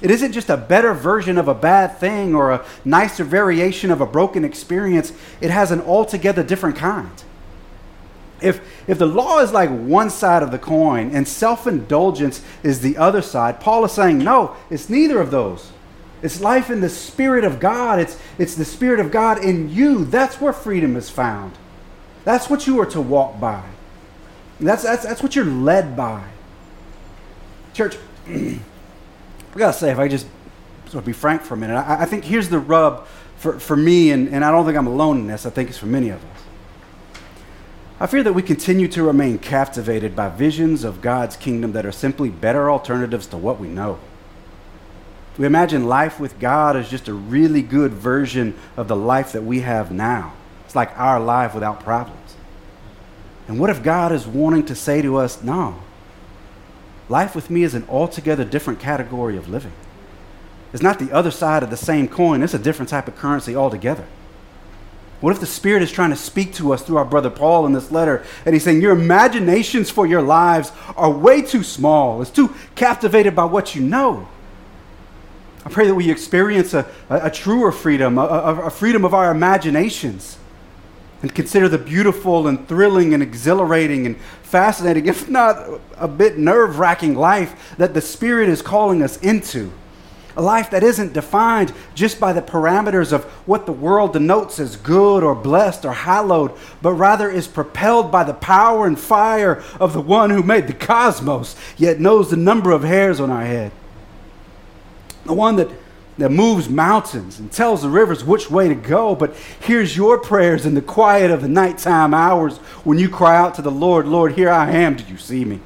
It 0.01 0.11
isn't 0.11 0.31
just 0.31 0.49
a 0.49 0.57
better 0.57 0.93
version 0.93 1.37
of 1.37 1.47
a 1.47 1.53
bad 1.53 1.97
thing 1.97 2.35
or 2.35 2.51
a 2.51 2.65
nicer 2.85 3.23
variation 3.23 3.91
of 3.91 3.99
a 3.99 4.05
broken 4.05 4.45
experience. 4.45 5.11
It 5.41 5.49
has 5.49 5.71
an 5.71 5.81
altogether 5.81 6.43
different 6.43 6.75
kind. 6.75 7.11
If, 8.41 8.61
if 8.87 8.97
the 8.97 9.05
law 9.05 9.39
is 9.39 9.51
like 9.51 9.69
one 9.69 10.09
side 10.09 10.43
of 10.43 10.51
the 10.51 10.59
coin 10.59 11.11
and 11.13 11.27
self 11.27 11.65
indulgence 11.67 12.41
is 12.63 12.81
the 12.81 12.95
other 12.97 13.21
side, 13.21 13.59
Paul 13.59 13.83
is 13.85 13.91
saying, 13.91 14.19
no, 14.19 14.55
it's 14.69 14.89
neither 14.89 15.19
of 15.19 15.31
those. 15.31 15.71
It's 16.21 16.41
life 16.41 16.69
in 16.69 16.81
the 16.81 16.89
Spirit 16.89 17.43
of 17.43 17.59
God. 17.59 17.99
It's, 17.99 18.19
it's 18.37 18.55
the 18.55 18.65
Spirit 18.65 18.99
of 18.99 19.11
God 19.11 19.43
in 19.43 19.69
you. 19.69 20.05
That's 20.05 20.41
where 20.41 20.53
freedom 20.53 20.95
is 20.95 21.09
found. 21.09 21.53
That's 22.25 22.49
what 22.49 22.67
you 22.67 22.79
are 22.81 22.85
to 22.87 23.01
walk 23.01 23.39
by. 23.39 23.63
That's, 24.59 24.83
that's, 24.83 25.03
that's 25.03 25.23
what 25.23 25.35
you're 25.35 25.45
led 25.45 25.95
by. 25.95 26.23
Church, 27.73 27.97
I 28.27 28.59
gotta 29.55 29.73
say, 29.73 29.91
if 29.91 29.99
I 29.99 30.07
just 30.07 30.27
sort 30.85 30.95
of 30.95 31.05
be 31.05 31.13
frank 31.13 31.41
for 31.43 31.53
a 31.53 31.57
minute, 31.57 31.75
I, 31.75 32.01
I 32.01 32.05
think 32.05 32.25
here's 32.25 32.49
the 32.49 32.59
rub 32.59 33.07
for, 33.37 33.57
for 33.57 33.77
me, 33.77 34.11
and, 34.11 34.27
and 34.29 34.43
I 34.43 34.51
don't 34.51 34.65
think 34.65 34.77
I'm 34.77 34.87
alone 34.87 35.19
in 35.19 35.27
this. 35.27 35.45
I 35.45 35.49
think 35.49 35.69
it's 35.69 35.77
for 35.77 35.85
many 35.85 36.09
of 36.09 36.23
us. 36.23 36.43
I 38.01 38.07
fear 38.07 38.23
that 38.23 38.33
we 38.33 38.41
continue 38.41 38.87
to 38.89 39.03
remain 39.03 39.39
captivated 39.39 40.15
by 40.15 40.29
visions 40.29 40.83
of 40.83 41.01
God's 41.01 41.35
kingdom 41.35 41.73
that 41.73 41.85
are 41.85 41.91
simply 41.91 42.29
better 42.29 42.69
alternatives 42.71 43.27
to 43.27 43.37
what 43.37 43.59
we 43.59 43.67
know. 43.67 43.99
We 45.39 45.45
imagine 45.45 45.85
life 45.85 46.19
with 46.19 46.37
God 46.37 46.75
as 46.75 46.89
just 46.89 47.07
a 47.07 47.13
really 47.13 47.61
good 47.61 47.93
version 47.93 48.55
of 48.75 48.89
the 48.89 48.95
life 48.95 49.31
that 49.31 49.45
we 49.45 49.61
have 49.61 49.89
now. 49.89 50.33
It's 50.65 50.75
like 50.75 50.91
our 50.99 51.17
life 51.17 51.53
without 51.53 51.79
problems. 51.79 52.35
And 53.47 53.57
what 53.57 53.69
if 53.69 53.81
God 53.81 54.11
is 54.11 54.27
wanting 54.27 54.65
to 54.65 54.75
say 54.75 55.01
to 55.01 55.15
us, 55.15 55.41
no, 55.41 55.79
life 57.07 57.35
with 57.35 57.49
me 57.49 57.63
is 57.63 57.73
an 57.73 57.85
altogether 57.87 58.43
different 58.43 58.81
category 58.81 59.37
of 59.37 59.47
living? 59.47 59.71
It's 60.73 60.83
not 60.83 60.99
the 60.99 61.13
other 61.13 61.31
side 61.31 61.63
of 61.63 61.69
the 61.69 61.77
same 61.77 62.09
coin, 62.09 62.43
it's 62.43 62.53
a 62.53 62.59
different 62.59 62.89
type 62.89 63.07
of 63.07 63.15
currency 63.15 63.55
altogether. 63.55 64.05
What 65.21 65.31
if 65.31 65.39
the 65.39 65.45
Spirit 65.45 65.83
is 65.83 65.91
trying 65.91 66.09
to 66.09 66.17
speak 66.17 66.53
to 66.55 66.73
us 66.73 66.81
through 66.81 66.97
our 66.97 67.05
brother 67.05 67.29
Paul 67.29 67.65
in 67.65 67.71
this 67.71 67.91
letter? 67.91 68.25
And 68.45 68.53
he's 68.53 68.65
saying, 68.65 68.81
Your 68.81 68.91
imaginations 68.91 69.89
for 69.89 70.05
your 70.05 70.21
lives 70.21 70.73
are 70.97 71.09
way 71.09 71.41
too 71.41 71.63
small. 71.63 72.21
It's 72.21 72.29
too 72.29 72.53
captivated 72.75 73.37
by 73.37 73.45
what 73.45 73.73
you 73.73 73.81
know. 73.81 74.27
I 75.65 75.69
pray 75.69 75.87
that 75.87 75.95
we 75.95 76.09
experience 76.09 76.73
a, 76.73 76.85
a, 77.09 77.25
a 77.25 77.31
truer 77.31 77.71
freedom, 77.71 78.17
a, 78.17 78.23
a 78.65 78.69
freedom 78.69 79.03
of 79.03 79.13
our 79.13 79.31
imaginations, 79.31 80.37
and 81.21 81.33
consider 81.35 81.67
the 81.67 81.77
beautiful 81.77 82.47
and 82.47 82.65
thrilling 82.67 83.13
and 83.13 83.21
exhilarating 83.21 84.05
and 84.05 84.17
fascinating, 84.41 85.05
if 85.05 85.29
not 85.29 85.81
a 85.97 86.07
bit 86.07 86.37
nerve 86.37 86.79
wracking 86.79 87.15
life 87.15 87.75
that 87.77 87.93
the 87.93 88.01
Spirit 88.01 88.47
is 88.47 88.61
calling 88.61 89.03
us 89.03 89.17
into. 89.17 89.71
A 90.37 90.41
life 90.41 90.69
that 90.69 90.83
isn't 90.83 91.11
defined 91.11 91.73
just 91.93 92.19
by 92.19 92.31
the 92.31 92.41
parameters 92.41 93.11
of 93.11 93.25
what 93.45 93.65
the 93.65 93.73
world 93.73 94.13
denotes 94.13 94.57
as 94.59 94.77
good 94.77 95.21
or 95.21 95.35
blessed 95.35 95.83
or 95.83 95.91
hallowed, 95.91 96.53
but 96.81 96.93
rather 96.93 97.29
is 97.29 97.47
propelled 97.47 98.09
by 98.09 98.23
the 98.23 98.33
power 98.33 98.87
and 98.87 98.97
fire 98.97 99.61
of 99.81 99.91
the 99.91 99.99
one 99.99 100.29
who 100.29 100.41
made 100.41 100.67
the 100.67 100.73
cosmos, 100.73 101.57
yet 101.75 101.99
knows 101.99 102.29
the 102.29 102.37
number 102.37 102.71
of 102.71 102.83
hairs 102.83 103.19
on 103.19 103.29
our 103.29 103.43
head. 103.43 103.73
The 105.29 105.35
one 105.35 105.57
that, 105.57 105.69
that 106.17 106.31
moves 106.31 106.67
mountains 106.67 107.37
and 107.37 107.51
tells 107.51 107.83
the 107.83 107.89
rivers 107.89 108.23
which 108.23 108.49
way 108.49 108.67
to 108.67 108.73
go, 108.73 109.13
but 109.13 109.35
hears 109.61 109.95
your 109.95 110.17
prayers 110.17 110.65
in 110.65 110.73
the 110.73 110.81
quiet 110.81 111.29
of 111.29 111.43
the 111.43 111.47
nighttime 111.47 112.15
hours 112.15 112.57
when 112.83 112.97
you 112.97 113.09
cry 113.09 113.37
out 113.37 113.53
to 113.55 113.61
the 113.61 113.69
Lord, 113.69 114.07
Lord, 114.07 114.33
here 114.33 114.49
I 114.49 114.71
am, 114.71 114.95
did 114.95 115.07
you 115.07 115.17
see 115.17 115.45
me? 115.45 115.59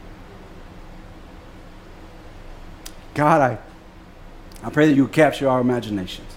God, 3.14 3.42
I 3.42 3.58
I 4.64 4.70
pray 4.70 4.88
that 4.88 4.96
you 4.96 5.08
capture 5.08 5.50
our 5.50 5.62
imaginations. 5.62 6.33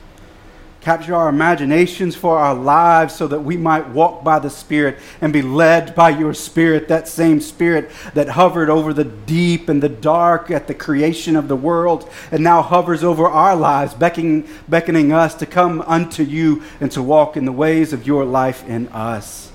Capture 0.87 1.17
our 1.17 1.29
imaginations 1.29 2.15
for 2.15 2.39
our 2.39 2.55
lives 2.55 3.13
so 3.13 3.27
that 3.27 3.41
we 3.41 3.57
might 3.57 3.89
walk 3.89 4.23
by 4.23 4.39
the 4.39 4.49
Spirit 4.49 4.97
and 5.21 5.33
be 5.33 5.43
led 5.43 5.97
by 5.97 6.11
your 6.11 6.33
Spirit, 6.33 6.87
that 6.87 7.09
same 7.09 7.41
Spirit 7.41 7.91
that 8.15 8.29
hovered 8.29 8.71
over 8.71 8.93
the 8.93 9.03
deep 9.03 9.69
and 9.69 9.83
the 9.83 9.89
dark 9.89 10.49
at 10.49 10.69
the 10.69 10.75
creation 10.75 11.35
of 11.35 11.49
the 11.49 11.57
world 11.57 12.09
and 12.31 12.45
now 12.45 12.63
hovers 12.63 13.03
over 13.03 13.27
our 13.27 13.57
lives, 13.57 13.95
beckoning, 13.95 14.49
beckoning 14.69 15.13
us 15.13 15.35
to 15.35 15.45
come 15.45 15.81
unto 15.89 16.23
you 16.23 16.63
and 16.79 16.93
to 16.93 17.03
walk 17.03 17.37
in 17.37 17.47
the 17.47 17.51
ways 17.51 17.93
of 17.93 18.07
your 18.07 18.25
life 18.25 18.65
in 18.69 18.87
us. 18.91 19.51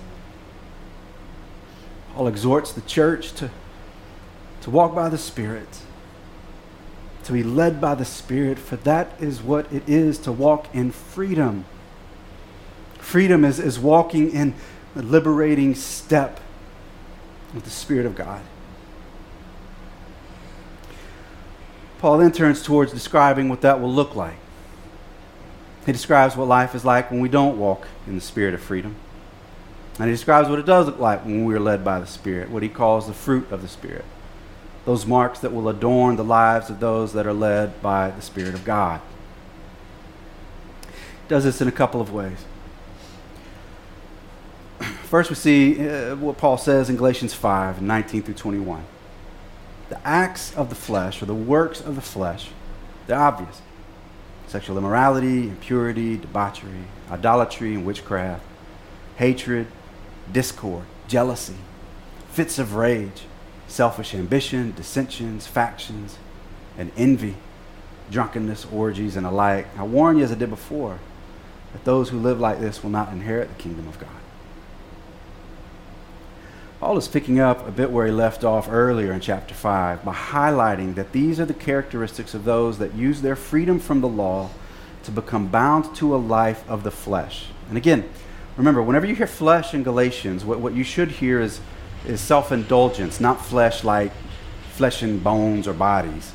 Paul 2.13 2.27
exhorts 2.27 2.73
the 2.73 2.81
church 2.81 3.31
to, 3.35 3.49
to 4.63 4.69
walk 4.69 4.93
by 4.93 5.07
the 5.07 5.17
Spirit 5.17 5.79
to 7.23 7.33
be 7.33 7.43
led 7.43 7.79
by 7.79 7.95
the 7.95 8.05
Spirit, 8.05 8.59
for 8.59 8.75
that 8.77 9.11
is 9.19 9.41
what 9.41 9.71
it 9.71 9.87
is 9.87 10.17
to 10.19 10.31
walk 10.31 10.73
in 10.73 10.91
freedom. 10.91 11.65
Freedom 12.99 13.45
is, 13.45 13.59
is 13.59 13.79
walking 13.79 14.31
in 14.31 14.55
a 14.95 15.01
liberating 15.01 15.75
step 15.75 16.39
with 17.53 17.63
the 17.63 17.69
Spirit 17.69 18.05
of 18.05 18.15
God. 18.15 18.41
Paul 21.99 22.17
then 22.17 22.31
turns 22.31 22.63
towards 22.63 22.91
describing 22.91 23.49
what 23.49 23.61
that 23.61 23.79
will 23.79 23.91
look 23.93 24.15
like. 24.15 24.37
He 25.85 25.91
describes 25.91 26.35
what 26.35 26.47
life 26.47 26.73
is 26.73 26.83
like 26.83 27.11
when 27.11 27.21
we 27.21 27.29
don't 27.29 27.57
walk 27.57 27.87
in 28.07 28.15
the 28.15 28.21
spirit 28.21 28.53
of 28.53 28.61
freedom. 28.61 28.95
And 29.99 30.07
he 30.07 30.13
describes 30.13 30.49
what 30.49 30.57
it 30.57 30.65
does 30.65 30.85
look 30.87 30.99
like 30.99 31.25
when 31.25 31.45
we're 31.45 31.59
led 31.59 31.83
by 31.83 31.99
the 31.99 32.07
Spirit, 32.07 32.49
what 32.49 32.63
he 32.63 32.69
calls 32.69 33.07
the 33.07 33.13
fruit 33.13 33.51
of 33.51 33.61
the 33.61 33.67
Spirit 33.67 34.05
those 34.85 35.05
marks 35.05 35.39
that 35.39 35.53
will 35.53 35.69
adorn 35.69 36.15
the 36.15 36.23
lives 36.23 36.69
of 36.69 36.79
those 36.79 37.13
that 37.13 37.27
are 37.27 37.33
led 37.33 37.81
by 37.81 38.11
the 38.11 38.21
Spirit 38.21 38.53
of 38.53 38.65
God. 38.65 39.01
Does 41.27 41.43
this 41.43 41.61
in 41.61 41.67
a 41.67 41.71
couple 41.71 42.01
of 42.01 42.11
ways. 42.11 42.45
First, 45.03 45.29
we 45.29 45.35
see 45.35 45.87
uh, 45.87 46.15
what 46.15 46.37
Paul 46.37 46.57
says 46.57 46.89
in 46.89 46.97
Galatians 46.97 47.33
5 47.33 47.81
19 47.81 48.23
through 48.23 48.33
21. 48.33 48.83
The 49.89 50.07
acts 50.07 50.55
of 50.55 50.69
the 50.69 50.75
flesh, 50.75 51.21
or 51.21 51.25
the 51.25 51.35
works 51.35 51.81
of 51.81 51.95
the 51.95 52.01
flesh, 52.01 52.49
they're 53.07 53.19
obvious 53.19 53.61
sexual 54.47 54.77
immorality, 54.77 55.47
impurity, 55.47 56.17
debauchery, 56.17 56.83
idolatry, 57.09 57.73
and 57.73 57.85
witchcraft, 57.85 58.43
hatred, 59.15 59.65
discord, 60.29 60.83
jealousy, 61.07 61.55
fits 62.29 62.59
of 62.59 62.75
rage 62.75 63.23
selfish 63.71 64.13
ambition, 64.13 64.73
dissensions, 64.75 65.47
factions, 65.47 66.17
and 66.77 66.91
envy, 66.97 67.35
drunkenness, 68.11 68.65
orgies, 68.71 69.15
and 69.15 69.25
the 69.25 69.31
like. 69.31 69.67
I 69.77 69.83
warn 69.83 70.17
you, 70.17 70.23
as 70.23 70.31
I 70.31 70.35
did 70.35 70.49
before, 70.49 70.99
that 71.73 71.85
those 71.85 72.09
who 72.09 72.19
live 72.19 72.39
like 72.39 72.59
this 72.59 72.83
will 72.83 72.89
not 72.89 73.11
inherit 73.11 73.49
the 73.49 73.61
kingdom 73.61 73.87
of 73.87 73.99
God. 73.99 74.09
Paul 76.81 76.97
is 76.97 77.07
picking 77.07 77.39
up 77.39 77.67
a 77.67 77.71
bit 77.71 77.91
where 77.91 78.07
he 78.07 78.11
left 78.11 78.43
off 78.43 78.67
earlier 78.69 79.13
in 79.13 79.19
chapter 79.19 79.53
5 79.53 80.03
by 80.03 80.13
highlighting 80.13 80.95
that 80.95 81.11
these 81.11 81.39
are 81.39 81.45
the 81.45 81.53
characteristics 81.53 82.33
of 82.33 82.43
those 82.43 82.79
that 82.79 82.95
use 82.95 83.21
their 83.21 83.35
freedom 83.35 83.79
from 83.79 84.01
the 84.01 84.07
law 84.07 84.49
to 85.03 85.11
become 85.11 85.47
bound 85.47 85.95
to 85.95 86.15
a 86.15 86.17
life 86.17 86.67
of 86.67 86.83
the 86.83 86.89
flesh. 86.89 87.45
And 87.69 87.77
again, 87.77 88.09
remember, 88.57 88.81
whenever 88.81 89.05
you 89.05 89.15
hear 89.15 89.27
flesh 89.27 89.75
in 89.75 89.83
Galatians, 89.83 90.43
what, 90.43 90.59
what 90.59 90.73
you 90.73 90.83
should 90.83 91.11
hear 91.11 91.39
is 91.39 91.61
is 92.05 92.21
self 92.21 92.51
indulgence, 92.51 93.19
not 93.19 93.43
flesh 93.43 93.83
like 93.83 94.11
flesh 94.71 95.01
and 95.01 95.23
bones 95.23 95.67
or 95.67 95.73
bodies. 95.73 96.33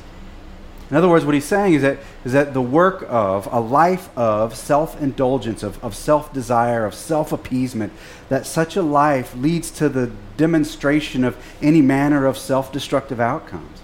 In 0.89 0.95
other 0.95 1.09
words, 1.09 1.25
what 1.25 1.33
he's 1.33 1.43
saying 1.43 1.73
is 1.73 1.81
that, 1.81 1.99
is 2.23 2.31
that 2.31 2.53
the 2.53 2.61
work 2.61 3.05
of 3.09 3.47
a 3.51 3.59
life 3.59 4.09
of 4.17 4.55
self 4.55 5.01
indulgence, 5.01 5.61
of, 5.61 5.83
of 5.83 5.93
self 5.93 6.31
desire, 6.31 6.85
of 6.85 6.95
self 6.95 7.33
appeasement, 7.33 7.91
that 8.29 8.45
such 8.45 8.77
a 8.77 8.81
life 8.81 9.35
leads 9.35 9.69
to 9.71 9.89
the 9.89 10.11
demonstration 10.37 11.25
of 11.25 11.35
any 11.61 11.81
manner 11.81 12.25
of 12.25 12.37
self 12.37 12.71
destructive 12.71 13.19
outcomes. 13.19 13.81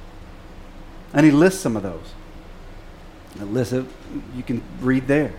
And 1.13 1.25
he 1.25 1.31
lists 1.31 1.59
some 1.59 1.75
of 1.75 1.83
those. 1.83 2.13
And 3.39 3.53
lists 3.53 3.73
it, 3.73 3.85
you 4.35 4.43
can 4.43 4.63
read 4.79 5.07
there. 5.07 5.33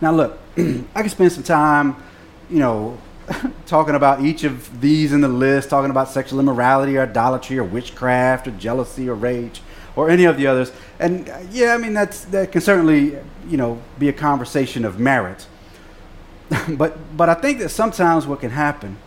Now, 0.00 0.12
look, 0.12 0.38
I 0.56 1.02
can 1.02 1.08
spend 1.08 1.30
some 1.30 1.44
time, 1.44 1.96
you 2.50 2.58
know, 2.58 2.98
talking 3.66 3.94
about 3.94 4.22
each 4.22 4.44
of 4.44 4.80
these 4.80 5.12
in 5.12 5.20
the 5.20 5.28
list, 5.28 5.70
talking 5.70 5.90
about 5.90 6.08
sexual 6.08 6.40
immorality 6.40 6.96
or 6.96 7.02
idolatry 7.02 7.58
or 7.58 7.64
witchcraft 7.64 8.46
or 8.46 8.52
jealousy 8.52 9.08
or 9.08 9.14
rage 9.14 9.60
or 9.96 10.10
any 10.10 10.24
of 10.24 10.36
the 10.36 10.46
others. 10.46 10.72
And 10.98 11.28
uh, 11.28 11.38
yeah, 11.50 11.74
I 11.74 11.78
mean 11.78 11.94
that's 11.94 12.24
that 12.26 12.52
can 12.52 12.60
certainly 12.60 13.18
you 13.48 13.56
know 13.56 13.80
be 13.98 14.08
a 14.08 14.12
conversation 14.12 14.84
of 14.84 15.00
merit. 15.00 15.46
but 16.68 17.16
but 17.16 17.28
I 17.28 17.34
think 17.34 17.58
that 17.58 17.70
sometimes 17.70 18.26
what 18.26 18.40
can 18.40 18.50
happen 18.50 18.98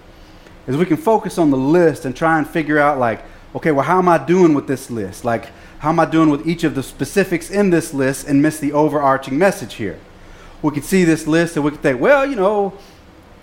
is 0.68 0.76
we 0.78 0.86
can 0.86 0.98
focus 0.98 1.38
on 1.38 1.52
the 1.52 1.58
list 1.58 2.06
and 2.06 2.16
try 2.16 2.38
and 2.38 2.48
figure 2.48 2.78
out 2.78 3.00
like, 3.00 3.24
okay, 3.56 3.72
well, 3.72 3.86
how 3.86 3.98
am 3.98 4.10
I 4.10 4.18
doing 4.18 4.54
with 4.54 4.68
this 4.68 4.92
list? 4.92 5.26
Like, 5.26 5.50
how 5.80 5.90
am 5.90 6.00
I 6.00 6.06
doing 6.06 6.30
with 6.30 6.48
each 6.48 6.64
of 6.64 6.76
the 6.76 6.84
specifics 6.84 7.50
in 7.50 7.70
this 7.70 7.94
list 7.94 8.28
and 8.28 8.42
miss 8.42 8.60
the 8.60 8.74
overarching 8.74 9.38
message 9.38 9.76
here? 9.76 9.98
We 10.62 10.72
can 10.72 10.84
see 10.84 11.06
this 11.06 11.26
list 11.26 11.56
and 11.56 11.64
we 11.64 11.72
can 11.72 11.80
think, 11.80 12.02
well, 12.02 12.26
you 12.26 12.36
know, 12.36 12.78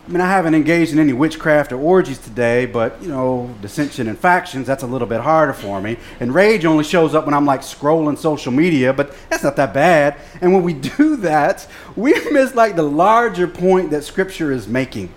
I 0.06 0.08
mean, 0.08 0.20
I 0.20 0.28
haven't 0.28 0.54
engaged 0.54 0.92
in 0.92 1.00
any 1.00 1.12
witchcraft 1.12 1.72
or 1.72 1.80
orgies 1.80 2.18
today, 2.18 2.64
but, 2.64 3.02
you 3.02 3.08
know, 3.08 3.52
dissension 3.60 4.06
and 4.06 4.16
factions, 4.16 4.64
that's 4.64 4.84
a 4.84 4.86
little 4.86 5.08
bit 5.08 5.20
harder 5.20 5.52
for 5.52 5.80
me. 5.80 5.96
And 6.20 6.32
rage 6.32 6.64
only 6.64 6.84
shows 6.84 7.12
up 7.12 7.24
when 7.24 7.34
I'm 7.34 7.44
like 7.44 7.62
scrolling 7.62 8.16
social 8.16 8.52
media, 8.52 8.92
but 8.92 9.12
that's 9.28 9.42
not 9.42 9.56
that 9.56 9.74
bad. 9.74 10.16
And 10.40 10.54
when 10.54 10.62
we 10.62 10.74
do 10.98 11.16
that, 11.16 11.66
we 11.96 12.12
miss 12.30 12.54
like 12.54 12.76
the 12.76 12.84
larger 12.84 13.48
point 13.48 13.90
that 13.90 14.04
Scripture 14.04 14.52
is 14.52 14.68
making. 14.68 15.12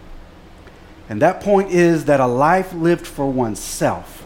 And 1.08 1.22
that 1.22 1.40
point 1.42 1.70
is 1.70 2.06
that 2.06 2.20
a 2.20 2.28
life 2.28 2.74
lived 2.74 3.06
for 3.06 3.32
oneself, 3.32 4.26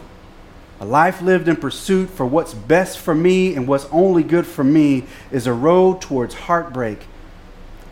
a 0.80 0.86
life 0.86 1.20
lived 1.20 1.46
in 1.46 1.56
pursuit 1.56 2.08
for 2.08 2.24
what's 2.24 2.54
best 2.54 2.98
for 2.98 3.14
me 3.14 3.54
and 3.54 3.68
what's 3.68 3.84
only 3.86 4.22
good 4.22 4.46
for 4.46 4.64
me, 4.64 5.04
is 5.30 5.46
a 5.46 5.52
road 5.52 6.00
towards 6.00 6.34
heartbreak. 6.34 7.00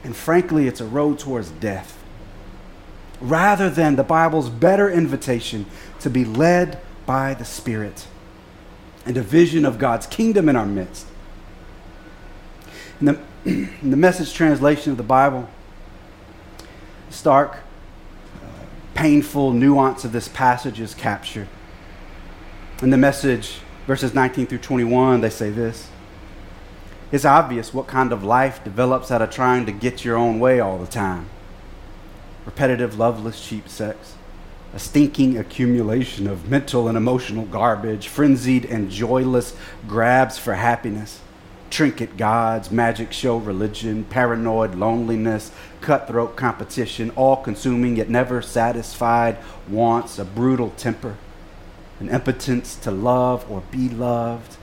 And 0.02 0.16
frankly, 0.16 0.68
it's 0.68 0.80
a 0.80 0.86
road 0.86 1.18
towards 1.18 1.50
death 1.50 2.01
rather 3.22 3.70
than 3.70 3.96
the 3.96 4.02
Bible's 4.02 4.48
better 4.48 4.90
invitation 4.90 5.66
to 6.00 6.10
be 6.10 6.24
led 6.24 6.80
by 7.06 7.34
the 7.34 7.44
Spirit 7.44 8.06
and 9.06 9.16
a 9.16 9.22
vision 9.22 9.64
of 9.64 9.78
God's 9.78 10.06
kingdom 10.06 10.48
in 10.48 10.56
our 10.56 10.66
midst. 10.66 11.06
In 13.00 13.06
the, 13.06 13.20
in 13.44 13.70
the 13.90 13.96
message 13.96 14.32
translation 14.32 14.92
of 14.92 14.96
the 14.96 15.02
Bible, 15.02 15.48
Starke 17.10 17.56
uh, 17.56 17.58
painful 18.94 19.52
nuance 19.52 20.04
of 20.04 20.12
this 20.12 20.28
passage 20.28 20.80
is 20.80 20.94
captured. 20.94 21.48
In 22.80 22.90
the 22.90 22.96
message, 22.96 23.58
verses 23.86 24.14
19 24.14 24.46
through 24.46 24.58
21, 24.58 25.20
they 25.20 25.30
say 25.30 25.50
this 25.50 25.88
It's 27.10 27.24
obvious 27.24 27.74
what 27.74 27.86
kind 27.86 28.12
of 28.12 28.24
life 28.24 28.62
develops 28.64 29.10
out 29.10 29.22
of 29.22 29.30
trying 29.30 29.66
to 29.66 29.72
get 29.72 30.04
your 30.04 30.16
own 30.16 30.40
way 30.40 30.60
all 30.60 30.78
the 30.78 30.86
time 30.86 31.28
repetitive, 32.44 32.98
loveless, 32.98 33.46
cheap 33.46 33.68
sex, 33.68 34.14
a 34.74 34.78
stinking 34.78 35.36
accumulation 35.36 36.26
of 36.26 36.48
mental 36.48 36.88
and 36.88 36.96
emotional 36.96 37.44
garbage, 37.44 38.08
frenzied 38.08 38.64
and 38.64 38.90
joyless 38.90 39.54
grabs 39.86 40.38
for 40.38 40.54
happiness 40.54 41.20
trinket 41.72 42.18
gods, 42.18 42.70
magic 42.70 43.12
show 43.12 43.38
religion, 43.38 44.04
paranoid 44.04 44.74
loneliness, 44.74 45.50
cutthroat 45.80 46.36
competition, 46.36 47.10
all 47.16 47.36
consuming 47.36 47.96
yet 47.96 48.10
never 48.10 48.42
satisfied 48.42 49.38
wants, 49.68 50.18
a 50.18 50.24
brutal 50.24 50.70
temper, 50.76 51.16
an 51.98 52.10
impotence 52.10 52.76
to 52.76 52.90
love 52.90 53.50
or 53.50 53.62
be 53.70 53.88
loved, 53.88 54.56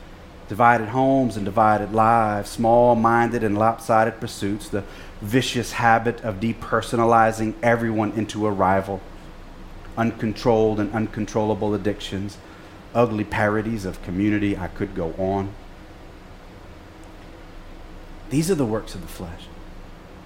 divided 0.48 0.90
homes 0.90 1.36
and 1.36 1.46
divided 1.46 1.92
lives, 1.94 2.50
small 2.50 2.96
minded 2.96 3.44
and 3.44 3.58
lopsided 3.58 4.20
pursuits, 4.20 4.70
the 4.70 4.84
vicious 5.22 5.74
habit 5.74 6.22
of 6.22 6.40
depersonalizing 6.40 7.54
everyone 7.62 8.12
into 8.14 8.46
a 8.46 8.52
rival, 8.52 9.02
uncontrolled 9.98 10.80
and 10.80 10.92
uncontrollable 10.94 11.74
addictions, 11.74 12.38
ugly 12.94 13.24
parodies 13.24 13.86
of 13.86 14.02
community. 14.02 14.58
I 14.58 14.68
could 14.68 14.96
go 14.96 15.14
on. 15.18 15.54
These 18.30 18.50
are 18.50 18.56
the 18.56 18.66
works 18.66 18.96
of 18.96 19.02
the 19.02 19.08
flesh. 19.08 19.48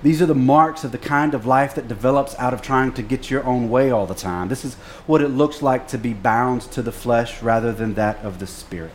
These 0.03 0.21
are 0.21 0.25
the 0.25 0.35
marks 0.35 0.83
of 0.83 0.91
the 0.91 0.97
kind 0.97 1.33
of 1.33 1.45
life 1.45 1.75
that 1.75 1.87
develops 1.87 2.35
out 2.35 2.53
of 2.53 2.61
trying 2.61 2.91
to 2.93 3.01
get 3.01 3.31
your 3.31 3.45
own 3.45 3.69
way 3.69 3.89
all 3.89 4.05
the 4.05 4.13
time. 4.13 4.49
This 4.49 4.65
is 4.65 4.75
what 5.07 5.21
it 5.21 5.29
looks 5.29 5.61
like 5.61 5.87
to 5.89 5.97
be 5.97 6.13
bound 6.13 6.61
to 6.73 6.81
the 6.81 6.91
flesh 6.91 7.41
rather 7.41 7.71
than 7.71 7.93
that 7.93 8.17
of 8.17 8.39
the 8.39 8.47
spirit. 8.47 8.91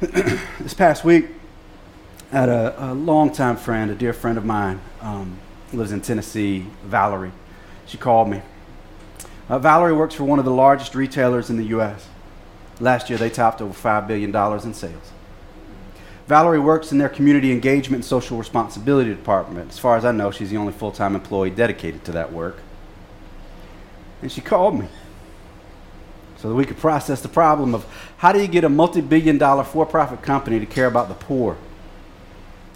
this 0.00 0.74
past 0.74 1.04
week, 1.04 1.28
Had 2.30 2.48
a, 2.48 2.90
a 2.90 2.94
longtime 2.94 3.56
friend, 3.56 3.90
a 3.90 3.94
dear 3.94 4.12
friend 4.12 4.36
of 4.36 4.44
mine, 4.44 4.80
um, 5.00 5.38
lives 5.72 5.92
in 5.92 6.00
Tennessee, 6.00 6.66
Valerie. 6.84 7.32
She 7.86 7.98
called 7.98 8.28
me. 8.28 8.42
Uh, 9.48 9.58
Valerie 9.60 9.92
works 9.92 10.14
for 10.14 10.24
one 10.24 10.38
of 10.38 10.44
the 10.44 10.50
largest 10.50 10.94
retailers 10.94 11.50
in 11.50 11.56
the 11.56 11.66
U.S. 11.66 12.08
Last 12.80 13.08
year, 13.08 13.18
they 13.18 13.30
topped 13.30 13.62
over 13.62 13.72
$5 13.72 14.08
billion 14.08 14.34
in 14.34 14.74
sales. 14.74 15.12
Valerie 16.26 16.58
works 16.58 16.90
in 16.90 16.98
their 16.98 17.08
community 17.08 17.52
engagement 17.52 18.02
and 18.02 18.04
social 18.04 18.36
responsibility 18.36 19.10
department. 19.10 19.70
As 19.70 19.78
far 19.78 19.96
as 19.96 20.04
I 20.04 20.10
know, 20.10 20.32
she's 20.32 20.50
the 20.50 20.56
only 20.56 20.72
full 20.72 20.90
time 20.90 21.14
employee 21.14 21.50
dedicated 21.50 22.04
to 22.06 22.12
that 22.12 22.32
work. 22.32 22.58
And 24.22 24.32
she 24.32 24.40
called 24.40 24.78
me 24.78 24.88
so 26.38 26.48
that 26.48 26.54
we 26.54 26.64
could 26.64 26.78
process 26.78 27.22
the 27.22 27.28
problem 27.28 27.74
of 27.74 27.86
how 28.18 28.32
do 28.32 28.40
you 28.40 28.48
get 28.48 28.64
a 28.64 28.68
multi 28.68 29.00
billion 29.00 29.38
dollar 29.38 29.62
for 29.62 29.86
profit 29.86 30.22
company 30.22 30.58
to 30.58 30.66
care 30.66 30.86
about 30.86 31.08
the 31.08 31.14
poor? 31.14 31.56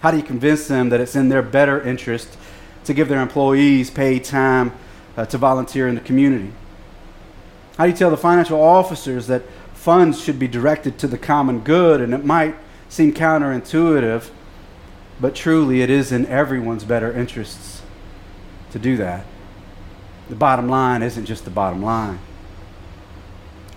How 0.00 0.10
do 0.10 0.16
you 0.16 0.22
convince 0.22 0.66
them 0.66 0.88
that 0.88 1.00
it's 1.00 1.14
in 1.14 1.28
their 1.28 1.42
better 1.42 1.80
interest 1.80 2.36
to 2.84 2.94
give 2.94 3.08
their 3.08 3.20
employees 3.20 3.90
paid 3.90 4.24
time 4.24 4.72
uh, 5.16 5.26
to 5.26 5.38
volunteer 5.38 5.88
in 5.88 5.94
the 5.94 6.00
community? 6.00 6.52
How 7.76 7.84
do 7.84 7.90
you 7.90 7.96
tell 7.96 8.10
the 8.10 8.16
financial 8.16 8.60
officers 8.60 9.26
that 9.28 9.42
funds 9.74 10.20
should 10.20 10.38
be 10.38 10.48
directed 10.48 10.98
to 10.98 11.06
the 11.06 11.18
common 11.18 11.60
good 11.60 12.00
and 12.00 12.12
it 12.12 12.24
might 12.24 12.54
seem 12.88 13.12
counterintuitive, 13.12 14.30
but 15.20 15.34
truly 15.34 15.80
it 15.80 15.90
is 15.90 16.12
in 16.12 16.26
everyone's 16.26 16.84
better 16.84 17.12
interests 17.12 17.82
to 18.72 18.78
do 18.78 18.96
that. 18.96 19.24
The 20.28 20.34
bottom 20.36 20.68
line 20.68 21.02
isn't 21.02 21.26
just 21.26 21.44
the 21.44 21.50
bottom 21.50 21.82
line. 21.82 22.18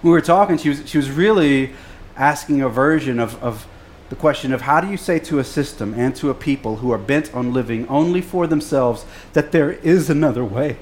When 0.01 0.11
we 0.11 0.17
were 0.17 0.21
talking, 0.21 0.57
she 0.57 0.69
was, 0.69 0.87
she 0.89 0.97
was 0.97 1.09
really 1.09 1.73
asking 2.15 2.61
a 2.61 2.69
version 2.69 3.19
of, 3.19 3.41
of 3.41 3.65
the 4.13 4.19
question 4.19 4.53
of 4.53 4.61
how 4.61 4.79
do 4.79 4.87
you 4.91 4.95
say 4.95 5.17
to 5.17 5.39
a 5.39 5.43
system 5.43 5.95
and 5.97 6.15
to 6.15 6.29
a 6.29 6.35
people 6.35 6.75
who 6.75 6.91
are 6.91 6.99
bent 6.99 7.33
on 7.33 7.51
living 7.51 7.87
only 7.87 8.21
for 8.21 8.45
themselves 8.45 9.05
that 9.33 9.51
there 9.51 9.71
is 9.71 10.07
another 10.07 10.45
way, 10.45 10.77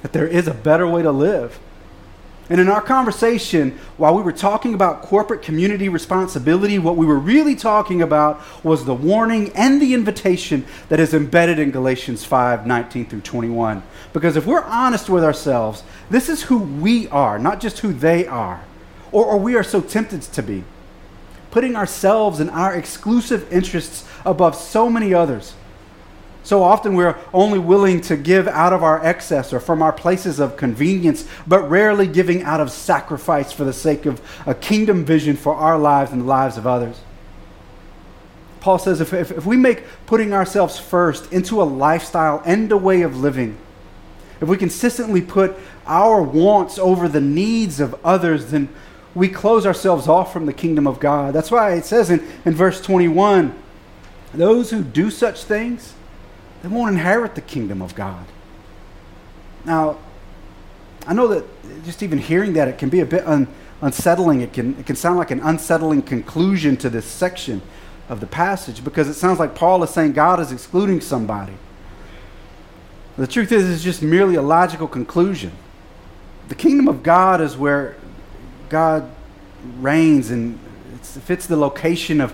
that 0.00 0.14
there 0.14 0.26
is 0.26 0.48
a 0.48 0.54
better 0.54 0.88
way 0.88 1.02
to 1.02 1.12
live? 1.12 1.60
And 2.48 2.62
in 2.62 2.70
our 2.70 2.80
conversation, 2.80 3.78
while 3.98 4.14
we 4.14 4.22
were 4.22 4.32
talking 4.32 4.72
about 4.72 5.02
corporate 5.02 5.42
community 5.42 5.90
responsibility, 5.90 6.78
what 6.78 6.96
we 6.96 7.04
were 7.04 7.18
really 7.18 7.54
talking 7.54 8.00
about 8.00 8.40
was 8.64 8.86
the 8.86 8.94
warning 8.94 9.52
and 9.54 9.78
the 9.78 9.92
invitation 9.92 10.64
that 10.88 11.00
is 11.00 11.12
embedded 11.12 11.58
in 11.58 11.72
Galatians 11.72 12.24
5 12.24 12.66
19 12.66 13.04
through 13.04 13.20
21. 13.20 13.82
Because 14.14 14.34
if 14.34 14.46
we're 14.46 14.64
honest 14.64 15.10
with 15.10 15.24
ourselves, 15.24 15.82
this 16.08 16.30
is 16.30 16.44
who 16.44 16.56
we 16.56 17.06
are, 17.08 17.38
not 17.38 17.60
just 17.60 17.80
who 17.80 17.92
they 17.92 18.26
are, 18.26 18.64
or, 19.12 19.26
or 19.26 19.36
we 19.36 19.56
are 19.56 19.62
so 19.62 19.82
tempted 19.82 20.22
to 20.22 20.42
be. 20.42 20.64
Putting 21.54 21.76
ourselves 21.76 22.40
and 22.40 22.50
our 22.50 22.74
exclusive 22.74 23.50
interests 23.50 24.06
above 24.26 24.56
so 24.56 24.90
many 24.90 25.14
others 25.14 25.54
so 26.44 26.62
often 26.62 26.94
we're 26.94 27.16
only 27.32 27.58
willing 27.58 28.02
to 28.02 28.18
give 28.18 28.46
out 28.46 28.74
of 28.74 28.82
our 28.82 29.02
excess 29.02 29.50
or 29.54 29.60
from 29.60 29.80
our 29.80 29.94
places 29.94 30.38
of 30.38 30.58
convenience, 30.58 31.26
but 31.46 31.68
rarely 31.70 32.06
giving 32.06 32.42
out 32.42 32.60
of 32.60 32.70
sacrifice 32.70 33.50
for 33.50 33.64
the 33.64 33.72
sake 33.72 34.04
of 34.04 34.20
a 34.46 34.54
kingdom 34.54 35.06
vision 35.06 35.36
for 35.36 35.54
our 35.54 35.78
lives 35.78 36.12
and 36.12 36.20
the 36.20 36.26
lives 36.26 36.58
of 36.58 36.66
others. 36.66 37.00
Paul 38.60 38.78
says 38.78 39.00
if, 39.00 39.14
if, 39.14 39.30
if 39.30 39.46
we 39.46 39.56
make 39.56 39.84
putting 40.04 40.34
ourselves 40.34 40.78
first 40.78 41.32
into 41.32 41.62
a 41.62 41.64
lifestyle 41.64 42.42
and 42.44 42.70
a 42.70 42.76
way 42.76 43.00
of 43.00 43.16
living, 43.16 43.56
if 44.42 44.46
we 44.46 44.58
consistently 44.58 45.22
put 45.22 45.56
our 45.86 46.22
wants 46.22 46.78
over 46.78 47.08
the 47.08 47.22
needs 47.22 47.80
of 47.80 47.94
others, 48.04 48.50
then 48.50 48.68
we 49.14 49.28
close 49.28 49.66
ourselves 49.66 50.08
off 50.08 50.32
from 50.32 50.46
the 50.46 50.52
kingdom 50.52 50.86
of 50.86 50.98
God. 50.98 51.34
That's 51.34 51.50
why 51.50 51.74
it 51.74 51.84
says 51.84 52.10
in, 52.10 52.26
in 52.44 52.54
verse 52.54 52.80
21 52.80 53.54
those 54.32 54.70
who 54.70 54.82
do 54.82 55.10
such 55.10 55.44
things, 55.44 55.94
they 56.62 56.68
won't 56.68 56.92
inherit 56.92 57.36
the 57.36 57.40
kingdom 57.40 57.80
of 57.80 57.94
God. 57.94 58.26
Now, 59.64 59.98
I 61.06 61.14
know 61.14 61.28
that 61.28 61.44
just 61.84 62.02
even 62.02 62.18
hearing 62.18 62.54
that, 62.54 62.66
it 62.66 62.78
can 62.78 62.88
be 62.88 63.00
a 63.00 63.06
bit 63.06 63.26
un- 63.26 63.46
unsettling. 63.80 64.40
It 64.40 64.52
can, 64.52 64.78
it 64.78 64.86
can 64.86 64.96
sound 64.96 65.18
like 65.18 65.30
an 65.30 65.40
unsettling 65.40 66.02
conclusion 66.02 66.76
to 66.78 66.90
this 66.90 67.04
section 67.04 67.62
of 68.08 68.20
the 68.20 68.26
passage 68.26 68.82
because 68.82 69.08
it 69.08 69.14
sounds 69.14 69.38
like 69.38 69.54
Paul 69.54 69.82
is 69.84 69.90
saying 69.90 70.12
God 70.12 70.40
is 70.40 70.50
excluding 70.50 71.00
somebody. 71.00 71.54
The 73.16 73.26
truth 73.26 73.52
is, 73.52 73.70
it's 73.70 73.84
just 73.84 74.02
merely 74.02 74.34
a 74.34 74.42
logical 74.42 74.88
conclusion. 74.88 75.52
The 76.48 76.54
kingdom 76.54 76.88
of 76.88 77.02
God 77.02 77.40
is 77.40 77.56
where 77.56 77.96
God 78.74 79.08
reigns, 79.78 80.32
and 80.32 80.58
it 80.94 81.06
fits 81.06 81.46
the 81.46 81.56
location 81.56 82.20
of 82.20 82.32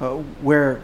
uh, 0.00 0.18
where 0.40 0.82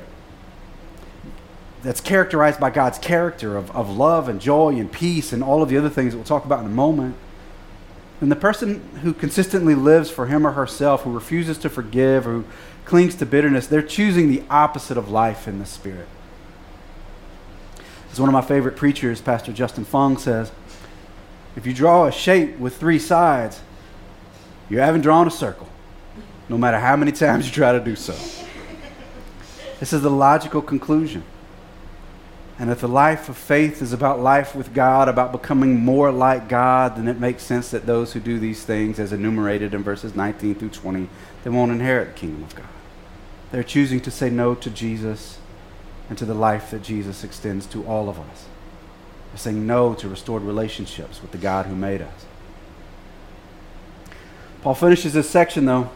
that's 1.84 2.00
characterized 2.00 2.58
by 2.58 2.70
God's 2.70 2.98
character 2.98 3.56
of, 3.56 3.70
of 3.70 3.88
love 3.88 4.28
and 4.28 4.40
joy 4.40 4.70
and 4.70 4.90
peace 4.90 5.32
and 5.32 5.44
all 5.44 5.62
of 5.62 5.68
the 5.68 5.78
other 5.78 5.88
things 5.88 6.12
that 6.12 6.18
we'll 6.18 6.24
talk 6.24 6.44
about 6.44 6.58
in 6.58 6.66
a 6.66 6.70
moment. 6.70 7.14
And 8.20 8.32
the 8.32 8.36
person 8.36 8.80
who 9.04 9.12
consistently 9.12 9.76
lives 9.76 10.10
for 10.10 10.26
him 10.26 10.44
or 10.44 10.50
herself, 10.50 11.04
who 11.04 11.12
refuses 11.12 11.56
to 11.58 11.70
forgive, 11.70 12.24
who 12.24 12.44
clings 12.84 13.14
to 13.14 13.26
bitterness, 13.26 13.68
they're 13.68 13.82
choosing 13.82 14.28
the 14.28 14.42
opposite 14.50 14.98
of 14.98 15.08
life 15.08 15.46
in 15.46 15.60
the 15.60 15.66
Spirit. 15.66 16.08
As 18.10 18.18
one 18.18 18.28
of 18.28 18.32
my 18.32 18.42
favorite 18.42 18.74
preachers, 18.74 19.20
Pastor 19.20 19.52
Justin 19.52 19.84
Fung, 19.84 20.18
says, 20.18 20.50
if 21.54 21.64
you 21.64 21.72
draw 21.72 22.06
a 22.06 22.10
shape 22.10 22.58
with 22.58 22.76
three 22.76 22.98
sides, 22.98 23.60
you 24.68 24.78
haven't 24.78 25.02
drawn 25.02 25.26
a 25.26 25.30
circle, 25.30 25.68
no 26.48 26.58
matter 26.58 26.78
how 26.78 26.96
many 26.96 27.12
times 27.12 27.46
you 27.46 27.52
try 27.52 27.72
to 27.72 27.80
do 27.80 27.96
so. 27.96 28.14
This 29.80 29.92
is 29.92 30.02
the 30.02 30.10
logical 30.10 30.62
conclusion. 30.62 31.22
And 32.58 32.70
if 32.70 32.80
the 32.80 32.88
life 32.88 33.28
of 33.28 33.36
faith 33.36 33.82
is 33.82 33.92
about 33.92 34.20
life 34.20 34.54
with 34.54 34.72
God, 34.72 35.10
about 35.10 35.30
becoming 35.30 35.78
more 35.78 36.10
like 36.10 36.48
God, 36.48 36.96
then 36.96 37.06
it 37.06 37.20
makes 37.20 37.42
sense 37.42 37.70
that 37.70 37.84
those 37.84 38.14
who 38.14 38.20
do 38.20 38.38
these 38.38 38.64
things, 38.64 38.98
as 38.98 39.12
enumerated 39.12 39.74
in 39.74 39.82
verses 39.82 40.14
19 40.14 40.54
through 40.54 40.70
20, 40.70 41.08
they 41.44 41.50
won't 41.50 41.70
inherit 41.70 42.14
the 42.14 42.20
kingdom 42.20 42.44
of 42.44 42.54
God. 42.54 42.68
They're 43.52 43.62
choosing 43.62 44.00
to 44.00 44.10
say 44.10 44.30
no 44.30 44.54
to 44.54 44.70
Jesus 44.70 45.38
and 46.08 46.16
to 46.16 46.24
the 46.24 46.34
life 46.34 46.70
that 46.70 46.82
Jesus 46.82 47.22
extends 47.22 47.66
to 47.66 47.86
all 47.86 48.08
of 48.08 48.18
us. 48.18 48.46
They're 49.30 49.38
saying 49.38 49.66
no 49.66 49.92
to 49.94 50.08
restored 50.08 50.42
relationships 50.42 51.20
with 51.20 51.32
the 51.32 51.38
God 51.38 51.66
who 51.66 51.76
made 51.76 52.00
us. 52.00 52.24
Paul 54.66 54.74
finishes 54.74 55.12
this 55.12 55.30
section, 55.30 55.64
though. 55.64 55.90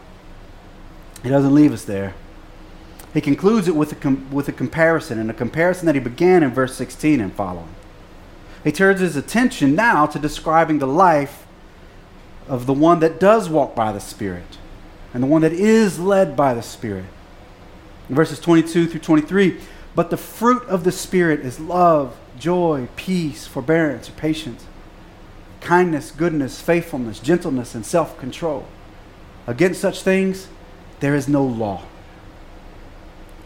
He 1.23 1.27
doesn't 1.27 1.53
leave 1.53 1.73
us 1.73 1.83
there. 1.83 2.13
He 3.13 3.19
concludes 3.19 3.67
it 3.67 3.75
with 3.75 3.91
a, 3.91 3.95
com- 3.95 4.31
with 4.31 4.47
a 4.47 4.53
comparison, 4.53 5.19
and 5.19 5.29
a 5.29 5.33
comparison 5.33 5.87
that 5.87 5.95
he 5.95 5.99
began 5.99 6.41
in 6.41 6.53
verse 6.53 6.73
16 6.75 7.19
and 7.19 7.33
following. 7.33 7.75
He 8.63 8.71
turns 8.71 9.01
his 9.01 9.17
attention 9.17 9.75
now 9.75 10.05
to 10.05 10.17
describing 10.17 10.79
the 10.79 10.87
life 10.87 11.45
of 12.47 12.65
the 12.65 12.71
one 12.71 13.01
that 13.01 13.19
does 13.19 13.49
walk 13.49 13.75
by 13.75 13.91
the 13.91 13.99
Spirit 13.99 14.57
and 15.13 15.21
the 15.21 15.27
one 15.27 15.41
that 15.41 15.51
is 15.51 15.99
led 15.99 16.37
by 16.37 16.53
the 16.53 16.63
Spirit. 16.63 17.07
In 18.07 18.15
verses 18.15 18.39
22 18.39 18.87
through 18.87 19.01
23, 19.01 19.59
but 19.95 20.11
the 20.11 20.15
fruit 20.15 20.63
of 20.69 20.85
the 20.85 20.93
Spirit 20.93 21.41
is 21.41 21.59
love, 21.59 22.17
joy, 22.39 22.87
peace, 22.95 23.45
forbearance, 23.45 24.07
or 24.07 24.13
patience, 24.13 24.63
kindness, 25.61 26.11
goodness, 26.11 26.59
faithfulness, 26.59 27.19
gentleness, 27.19 27.73
and 27.73 27.85
self 27.85 28.19
control. 28.19 28.67
Against 29.47 29.81
such 29.81 30.01
things, 30.01 30.47
there 30.99 31.15
is 31.15 31.27
no 31.27 31.43
law. 31.43 31.83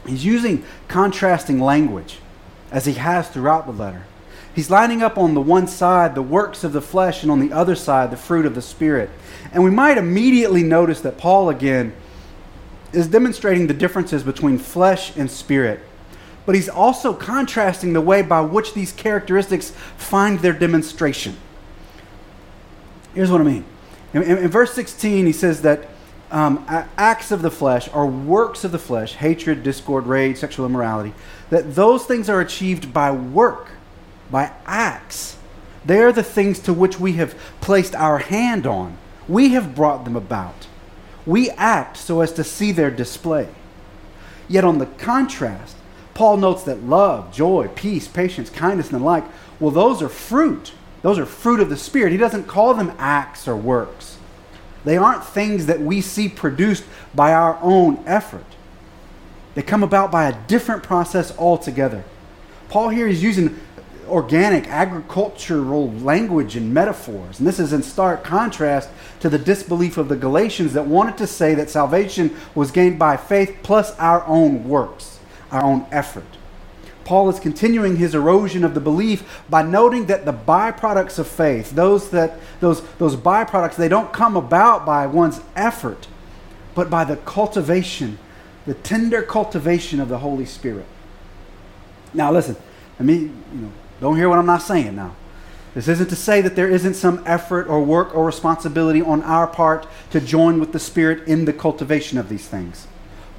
He's 0.08 0.26
using 0.26 0.64
contrasting 0.88 1.60
language 1.60 2.20
as 2.72 2.86
he 2.86 2.94
has 2.94 3.30
throughout 3.30 3.66
the 3.66 3.74
letter. 3.74 4.04
He's 4.54 4.70
lining 4.70 5.02
up 5.02 5.18
on 5.18 5.34
the 5.34 5.42
one 5.42 5.68
side 5.68 6.16
the 6.16 6.22
works 6.22 6.64
of 6.64 6.72
the 6.72 6.82
flesh 6.82 7.24
and 7.24 7.32
on 7.32 7.40
the 7.40 7.52
other 7.52 7.76
side 7.76 8.12
the 8.12 8.18
fruit 8.18 8.46
of 8.46 8.56
the 8.56 8.62
Spirit. 8.62 9.10
And 9.52 9.64
we 9.64 9.70
might 9.70 9.98
immediately 9.98 10.64
notice 10.64 11.02
that 11.02 11.18
Paul, 11.18 11.50
again, 11.50 11.94
is 12.94 13.08
demonstrating 13.08 13.68
the 13.68 13.74
differences 13.74 14.24
between 14.24 14.58
flesh 14.58 15.16
and 15.18 15.30
spirit. 15.30 15.82
But 16.46 16.56
he's 16.56 16.70
also 16.70 17.14
contrasting 17.14 17.94
the 17.94 18.02
way 18.02 18.22
by 18.22 18.42
which 18.42 18.74
these 18.74 18.92
characteristics 18.92 19.72
find 19.98 20.40
their 20.40 20.54
demonstration. 20.54 21.36
Here's 23.16 23.32
what 23.32 23.42
I 23.42 23.46
mean. 23.46 23.66
In, 24.14 24.22
in, 24.22 24.38
in 24.38 24.48
verse 24.50 24.74
16, 24.74 25.26
he 25.26 25.32
says 25.32 25.62
that 25.64 25.88
um, 26.32 26.66
acts 26.98 27.32
of 27.32 27.42
the 27.42 27.52
flesh 27.52 27.88
are 27.90 28.06
works 28.06 28.64
of 28.64 28.72
the 28.72 28.80
flesh 28.80 29.14
hatred, 29.14 29.64
discord, 29.64 30.06
rage, 30.06 30.38
sexual 30.38 30.66
immorality 30.66 31.14
that 31.50 31.76
those 31.76 32.06
things 32.06 32.30
are 32.30 32.42
achieved 32.42 32.92
by 32.94 33.12
work, 33.12 33.70
by 34.32 34.52
acts. 34.66 35.38
They 35.86 36.00
are 36.00 36.12
the 36.12 36.24
things 36.24 36.60
to 36.62 36.74
which 36.74 37.00
we 37.00 37.14
have 37.14 37.38
placed 37.62 37.96
our 37.96 38.18
hand 38.18 38.66
on. 38.66 38.98
We 39.28 39.50
have 39.50 39.76
brought 39.76 40.04
them 40.04 40.16
about. 40.16 40.68
We 41.26 41.52
act 41.52 41.98
so 41.98 42.22
as 42.22 42.32
to 42.34 42.44
see 42.44 42.72
their 42.72 42.92
display. 42.92 43.48
Yet, 44.48 44.64
on 44.64 44.78
the 44.78 44.86
contrast, 44.86 45.76
Paul 46.14 46.38
notes 46.38 46.64
that 46.64 46.84
love, 46.84 47.34
joy, 47.34 47.70
peace, 47.76 48.08
patience, 48.08 48.50
kindness, 48.50 48.92
and 48.92 49.02
the 49.02 49.06
like, 49.06 49.24
well, 49.60 49.72
those 49.72 50.02
are 50.02 50.10
fruit. 50.10 50.72
Those 51.06 51.20
are 51.20 51.26
fruit 51.28 51.60
of 51.60 51.70
the 51.70 51.78
Spirit. 51.78 52.14
He 52.14 52.18
doesn't 52.18 52.48
call 52.48 52.74
them 52.74 52.92
acts 52.98 53.48
or 53.48 53.56
works. 53.56 54.18
They 54.86 54.98
aren't 54.98 55.24
things 55.24 55.68
that 55.68 55.80
we 55.80 56.02
see 56.02 56.28
produced 56.28 56.84
by 57.14 57.32
our 57.32 57.60
own 57.62 58.04
effort. 58.08 58.48
They 59.54 59.62
come 59.62 59.84
about 59.84 60.12
by 60.12 60.28
a 60.28 60.48
different 60.48 60.82
process 60.82 61.38
altogether. 61.38 62.04
Paul 62.70 62.90
here 62.90 63.08
is 63.08 63.22
using 63.22 63.60
organic 64.08 64.68
agricultural 64.68 65.92
language 65.92 66.56
and 66.56 66.74
metaphors. 66.74 67.38
And 67.38 67.48
this 67.48 67.60
is 67.60 67.72
in 67.72 67.84
stark 67.84 68.24
contrast 68.24 68.90
to 69.20 69.30
the 69.30 69.38
disbelief 69.38 70.00
of 70.00 70.10
the 70.10 70.16
Galatians 70.16 70.74
that 70.74 70.88
wanted 70.88 71.20
to 71.20 71.28
say 71.28 71.54
that 71.54 71.70
salvation 71.70 72.36
was 72.56 72.72
gained 72.72 72.98
by 72.98 73.16
faith 73.16 73.60
plus 73.62 73.96
our 74.00 74.26
own 74.26 74.68
works, 74.68 75.20
our 75.52 75.64
own 75.64 75.86
effort. 75.92 76.26
Paul 77.06 77.30
is 77.30 77.40
continuing 77.40 77.98
his 77.98 78.16
erosion 78.16 78.64
of 78.64 78.74
the 78.74 78.82
belief 78.82 79.44
by 79.48 79.62
noting 79.62 80.08
that 80.08 80.26
the 80.26 80.34
byproducts 80.34 81.20
of 81.20 81.28
faith, 81.28 81.72
those 81.72 82.10
that 82.10 82.40
those 82.60 82.82
those 82.98 83.16
byproducts, 83.16 83.76
they 83.76 83.88
don't 83.88 84.12
come 84.12 84.36
about 84.36 84.86
by 84.86 85.06
one's 85.06 85.40
effort, 85.56 86.08
but 86.74 86.90
by 86.90 87.06
the 87.06 87.16
cultivation, 87.18 88.18
the 88.66 88.74
tender 88.74 89.22
cultivation 89.22 90.00
of 90.00 90.10
the 90.10 90.18
Holy 90.18 90.46
Spirit. 90.46 90.88
Now 92.14 92.32
listen, 92.32 92.58
let 93.00 93.06
me, 93.06 93.16
you 93.16 93.32
know, 93.54 93.72
don't 94.02 94.18
hear 94.18 94.28
what 94.28 94.40
I'm 94.40 94.46
not 94.46 94.64
saying 94.64 94.96
now. 94.96 95.16
This 95.76 95.88
isn't 95.90 96.10
to 96.10 96.16
say 96.16 96.42
that 96.42 96.56
there 96.56 96.70
isn't 96.70 96.94
some 96.96 97.22
effort 97.26 97.68
or 97.68 97.84
work 97.84 98.16
or 98.16 98.26
responsibility 98.26 99.02
on 99.02 99.22
our 99.24 99.46
part 99.46 99.86
to 100.12 100.22
join 100.22 100.60
with 100.60 100.72
the 100.72 100.80
Spirit 100.80 101.28
in 101.28 101.46
the 101.46 101.54
cultivation 101.54 102.18
of 102.18 102.30
these 102.30 102.48
things. 102.48 102.88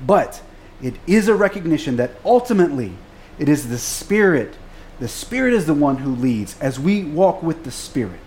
But 0.05 0.43
it 0.83 0.95
is 1.07 1.29
a 1.29 1.35
recognition 1.35 1.97
that 1.97 2.11
ultimately 2.25 2.93
it 3.38 3.49
is 3.49 3.68
the 3.68 3.79
Spirit. 3.79 4.55
The 4.99 5.09
Spirit 5.09 5.53
is 5.53 5.66
the 5.66 5.75
one 5.75 5.99
who 5.99 6.14
leads 6.14 6.59
as 6.61 6.81
we 6.81 7.05
walk 7.05 7.42
with 7.42 7.64
the 7.64 7.70
Spirit. 7.70 8.20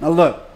Now, 0.00 0.10
look, 0.10 0.48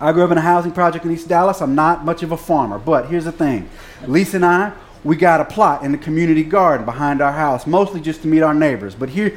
I 0.00 0.12
grew 0.12 0.24
up 0.24 0.32
in 0.32 0.38
a 0.38 0.42
housing 0.42 0.72
project 0.72 1.04
in 1.04 1.12
East 1.12 1.28
Dallas. 1.28 1.60
I'm 1.62 1.74
not 1.74 2.04
much 2.04 2.22
of 2.22 2.32
a 2.32 2.36
farmer, 2.36 2.78
but 2.78 3.06
here's 3.06 3.24
the 3.24 3.32
thing 3.32 3.70
Lisa 4.06 4.36
and 4.36 4.44
I, 4.44 4.72
we 5.04 5.16
got 5.16 5.40
a 5.40 5.44
plot 5.44 5.84
in 5.84 5.92
the 5.92 5.98
community 5.98 6.42
garden 6.42 6.84
behind 6.84 7.20
our 7.20 7.32
house, 7.32 7.66
mostly 7.66 8.00
just 8.00 8.22
to 8.22 8.28
meet 8.28 8.42
our 8.42 8.54
neighbors. 8.54 8.94
But 8.94 9.10
here, 9.10 9.30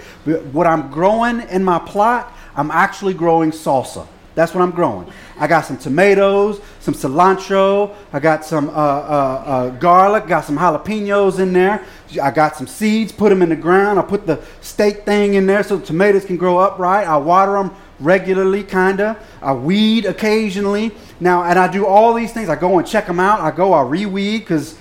what 0.51 0.67
I'm 0.67 0.89
growing 0.91 1.41
in 1.41 1.63
my 1.63 1.79
plot, 1.79 2.34
I'm 2.55 2.71
actually 2.71 3.13
growing 3.13 3.51
salsa. 3.51 4.08
That's 4.36 4.54
what 4.54 4.62
I'm 4.62 4.71
growing. 4.71 5.10
I 5.38 5.48
got 5.48 5.65
some 5.65 5.78
tomatoes, 5.78 6.62
some 6.82 6.93
cilantro, 6.93 7.95
I 8.12 8.19
got 8.19 8.45
some 8.45 8.69
uh, 8.69 8.74
uh, 8.74 8.76
uh, 8.76 9.69
garlic, 9.71 10.28
got 10.28 10.43
some 10.43 10.58
jalapenos 10.58 11.39
in 11.39 11.54
there. 11.54 11.84
I 12.21 12.32
got 12.32 12.56
some 12.56 12.67
seeds, 12.67 13.12
put 13.12 13.30
them 13.30 13.41
in 13.41 13.50
the 13.50 13.56
ground. 13.56 13.98
I 13.98 14.02
put 14.02 14.28
the 14.28 14.41
stake 14.62 15.06
thing 15.06 15.34
in 15.34 15.45
there 15.45 15.63
so 15.63 15.78
the 15.78 15.86
tomatoes 15.86 16.26
can 16.26 16.38
grow 16.38 16.60
upright. 16.60 17.08
I 17.08 17.17
water 17.17 17.54
them 17.54 17.76
regularly, 18.00 18.63
kind 18.63 19.00
of. 19.00 19.17
I 19.41 19.54
weed 19.54 20.06
occasionally. 20.06 20.91
Now, 21.19 21.43
and 21.43 21.58
I 21.58 21.71
do 21.71 21.86
all 21.86 22.13
these 22.13 22.34
things. 22.34 22.50
I 22.50 22.56
go 22.56 22.78
and 22.78 22.88
check 22.88 23.08
them 23.08 23.19
out. 23.19 23.39
I 23.39 23.52
go, 23.52 23.74
I 23.74 23.84
reweed 23.84 24.39
because 24.39 24.78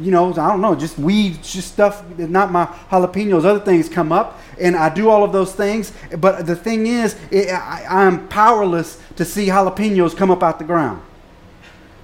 you 0.00 0.10
know, 0.10 0.30
I 0.30 0.48
don't 0.48 0.60
know, 0.60 0.74
just 0.74 0.98
weeds, 0.98 1.52
just 1.52 1.72
stuff, 1.72 2.06
not 2.18 2.52
my 2.52 2.66
jalapenos, 2.90 3.44
other 3.44 3.60
things 3.60 3.88
come 3.88 4.12
up, 4.12 4.38
and 4.60 4.76
I 4.76 4.92
do 4.92 5.08
all 5.08 5.24
of 5.24 5.32
those 5.32 5.54
things. 5.54 5.92
But 6.18 6.46
the 6.46 6.56
thing 6.56 6.86
is, 6.86 7.16
it, 7.30 7.50
I, 7.50 7.84
I'm 7.88 8.28
powerless 8.28 9.00
to 9.16 9.24
see 9.24 9.46
jalapenos 9.46 10.16
come 10.16 10.30
up 10.30 10.42
out 10.42 10.58
the 10.58 10.64
ground. 10.64 11.02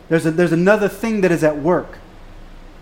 There's, 0.09 0.27
a, 0.27 0.31
there's 0.31 0.53
another 0.53 0.89
thing 0.89 1.23
that 1.23 1.33
is 1.33 1.43
at 1.43 1.57
work. 1.59 1.99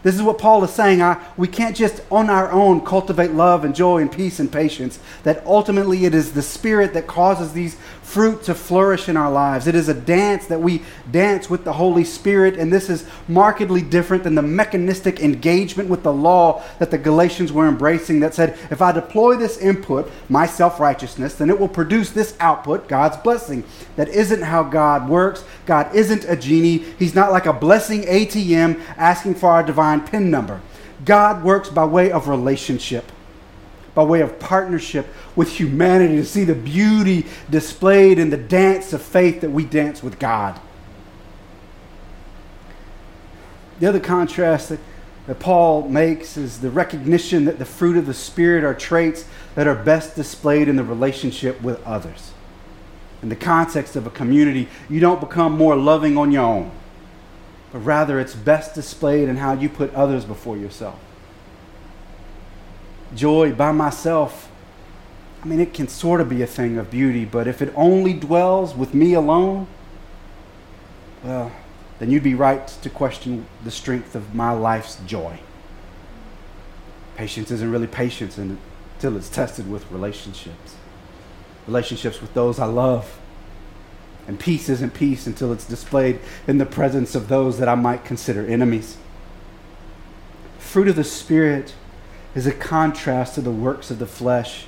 This 0.03 0.15
is 0.15 0.23
what 0.23 0.39
Paul 0.39 0.65
is 0.65 0.71
saying. 0.71 1.03
I, 1.03 1.23
we 1.37 1.47
can't 1.47 1.77
just 1.77 2.03
on 2.11 2.31
our 2.31 2.51
own 2.51 2.85
cultivate 2.85 3.33
love 3.33 3.65
and 3.65 3.75
joy 3.75 4.01
and 4.01 4.11
peace 4.11 4.41
and 4.41 4.51
patience. 4.51 4.99
That 5.25 5.45
ultimately 5.45 6.05
it 6.05 6.15
is 6.15 6.33
the 6.33 6.43
Spirit 6.43 6.95
that 6.95 7.07
causes 7.07 7.53
these 7.53 7.77
fruit 8.03 8.43
to 8.43 8.55
flourish 8.55 9.09
in 9.09 9.17
our 9.17 9.31
lives. 9.31 9.69
It 9.69 9.77
is 9.77 9.89
a 9.89 9.95
dance 9.95 10.47
that 10.47 10.61
we 10.61 10.83
dance 11.13 11.49
with 11.49 11.65
the 11.65 11.75
Holy 11.75 12.03
Spirit, 12.03 12.57
and 12.57 12.73
this 12.73 12.91
is 12.91 13.07
markedly 13.29 13.83
different 13.83 14.25
than 14.25 14.35
the 14.35 14.43
mechanistic 14.43 15.21
engagement 15.21 15.89
with 15.89 16.03
the 16.03 16.13
law 16.13 16.63
that 16.79 16.91
the 16.91 16.99
Galatians 16.99 17.53
were 17.53 17.69
embracing 17.69 18.21
that 18.21 18.35
said, 18.35 18.59
if 18.71 18.83
I 18.83 18.91
deploy 18.91 19.37
this 19.37 19.59
input, 19.59 20.11
my 20.29 20.47
self 20.47 20.81
righteousness, 20.81 21.35
then 21.35 21.51
it 21.51 21.61
will 21.61 21.69
produce 21.69 22.11
this 22.11 22.37
output, 22.41 22.89
God's 22.89 23.17
blessing. 23.17 23.65
That 23.97 24.09
isn't 24.09 24.43
how 24.43 24.65
God 24.65 25.09
works. 25.09 25.45
God 25.67 25.95
isn't 25.95 26.25
a 26.25 26.37
genie, 26.37 26.79
He's 26.99 27.15
not 27.15 27.31
like 27.31 27.47
a 27.47 27.53
blessing 27.53 28.03
ATM 28.03 28.81
asking 28.97 29.37
for 29.37 29.51
our 29.51 29.63
divine 29.63 29.90
PIN 29.99 30.31
number. 30.31 30.61
God 31.05 31.43
works 31.43 31.69
by 31.69 31.85
way 31.85 32.13
of 32.13 32.29
relationship 32.29 33.11
by 33.95 34.05
way 34.05 34.21
of 34.21 34.39
partnership 34.39 35.07
with 35.35 35.51
humanity 35.51 36.17
to 36.17 36.25
see 36.25 36.45
the 36.45 36.55
beauty 36.55 37.27
displayed 37.51 38.19
in 38.19 38.31
the 38.31 38.37
dance 38.37 38.93
of 38.93 39.03
faith 39.03 39.41
that 39.41 39.51
we 39.51 39.65
dance 39.65 40.03
with 40.03 40.19
God. 40.19 40.61
The 43.81 43.87
other 43.87 44.01
contrast 44.01 44.69
that, 44.69 44.79
that 45.27 45.39
Paul 45.41 45.89
makes 45.89 46.37
is 46.37 46.61
the 46.61 46.71
recognition 46.71 47.47
that 47.47 47.59
the 47.59 47.65
fruit 47.65 47.97
of 47.97 48.07
the 48.07 48.15
Spirit 48.15 48.63
are 48.63 48.75
traits 48.75 49.25
that 49.55 49.67
are 49.67 49.75
best 49.75 50.15
displayed 50.15 50.69
in 50.69 50.77
the 50.77 50.85
relationship 50.85 51.61
with 51.63 51.85
others. 51.87 52.33
In 53.23 53.29
the 53.29 53.37
context 53.37 53.97
of 53.97 54.07
a 54.07 54.11
community, 54.11 54.69
you 54.89 55.01
don't 55.01 55.21
become 55.21 55.53
more 55.53 55.77
loving 55.77 56.17
on 56.17 56.31
your 56.31 56.45
own, 56.45 56.71
but 57.73 57.79
rather 57.81 58.19
it's 58.19 58.35
best 58.35 58.75
displayed 58.75 59.29
in 59.29 59.37
how 59.37 59.53
you 59.53 59.69
put 59.69 59.93
others 59.95 60.25
before 60.25 60.57
yourself 60.57 60.99
joy 63.15 63.53
by 63.53 63.73
myself, 63.73 64.51
I 65.43 65.47
mean, 65.47 65.61
it 65.61 65.75
can 65.75 65.89
sort 65.89 66.21
of 66.21 66.29
be 66.29 66.43
a 66.43 66.47
thing 66.47 66.79
of 66.79 66.91
beauty, 66.91 67.25
but 67.25 67.47
if 67.47 67.63
it 67.63 67.73
only 67.75 68.13
dwells 68.13 68.75
with 68.75 68.95
me 68.95 69.15
alone, 69.15 69.67
well, 71.23 71.53
then 71.99 72.11
you'd 72.11 72.23
be 72.23 72.35
right 72.35 72.67
to 72.67 72.91
question 72.91 73.47
the 73.65 73.71
strength 73.71 74.15
of 74.15 74.35
my 74.35 74.53
life's 74.53 74.97
joy. 75.07 75.39
Patience 77.17 77.51
isn't 77.51 77.71
really 77.71 77.87
patience 77.87 78.39
until 78.39 79.17
it's 79.17 79.29
tested 79.29 79.71
with 79.71 79.91
relationships, 79.91 80.77
relationships 81.67 82.21
with 82.21 82.33
those 82.35 82.59
I 82.59 82.67
love. 82.67 83.20
And 84.31 84.39
peace 84.39 84.69
isn't 84.69 84.95
peace 84.95 85.27
until 85.27 85.53
it's 85.53 85.65
displayed 85.65 86.21
in 86.47 86.59
the 86.59 86.65
presence 86.65 87.17
of 87.17 87.27
those 87.27 87.59
that 87.59 87.69
I 87.69 87.75
might 87.75 88.05
consider 88.05 88.47
enemies. 88.47 88.97
Fruit 90.61 90.87
of 90.87 90.95
the 90.95 91.03
Spirit 91.03 91.75
is 92.37 92.47
a 92.47 92.53
contrast 92.53 93.35
to 93.35 93.41
the 93.41 93.51
works 93.51 93.91
of 93.91 93.99
the 93.99 94.07
flesh 94.07 94.67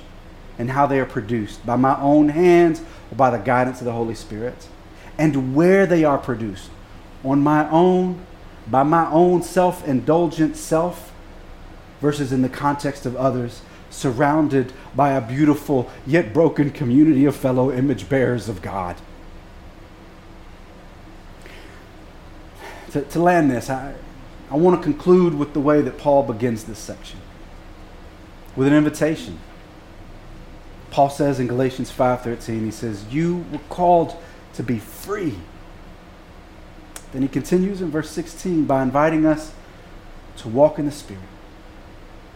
and 0.59 0.71
how 0.71 0.85
they 0.85 0.99
are 0.99 1.05
produced 1.05 1.65
by 1.65 1.77
my 1.77 1.97
own 2.01 2.27
hands 2.27 2.81
or 3.09 3.15
by 3.15 3.29
the 3.29 3.37
guidance 3.37 3.79
of 3.79 3.85
the 3.85 3.93
Holy 3.93 4.15
Spirit, 4.15 4.67
and 5.17 5.55
where 5.55 5.85
they 5.85 6.03
are 6.03 6.17
produced 6.17 6.69
on 7.23 7.39
my 7.39 7.69
own, 7.69 8.19
by 8.69 8.83
my 8.83 9.09
own 9.11 9.41
self 9.41 9.87
indulgent 9.87 10.57
self, 10.57 11.13
versus 12.01 12.33
in 12.33 12.41
the 12.41 12.49
context 12.49 13.05
of 13.05 13.15
others, 13.15 13.61
surrounded 13.89 14.73
by 14.93 15.11
a 15.11 15.25
beautiful 15.25 15.89
yet 16.05 16.33
broken 16.33 16.69
community 16.69 17.23
of 17.23 17.33
fellow 17.33 17.71
image 17.71 18.09
bearers 18.09 18.49
of 18.49 18.61
God. 18.61 18.97
To, 22.93 23.01
to 23.01 23.19
land 23.19 23.49
this, 23.49 23.71
I, 23.71 23.95
I 24.51 24.55
want 24.55 24.79
to 24.79 24.83
conclude 24.83 25.33
with 25.33 25.53
the 25.53 25.59
way 25.59 25.81
that 25.81 25.97
Paul 25.97 26.21
begins 26.23 26.65
this 26.65 26.77
section 26.77 27.19
with 28.55 28.67
an 28.67 28.73
invitation. 28.73 29.39
Paul 30.91 31.09
says 31.09 31.39
in 31.39 31.47
Galatians 31.47 31.91
5:13, 31.91 32.65
he 32.65 32.69
says, 32.69 33.03
"You 33.09 33.45
were 33.51 33.59
called 33.69 34.15
to 34.53 34.61
be 34.61 34.77
free." 34.77 35.39
Then 37.13 37.23
he 37.23 37.27
continues 37.27 37.81
in 37.81 37.89
verse 37.89 38.11
16 38.11 38.65
by 38.65 38.83
inviting 38.83 39.25
us 39.25 39.53
to 40.37 40.47
walk 40.47 40.77
in 40.77 40.85
the 40.85 40.91
Spirit. 40.91 41.23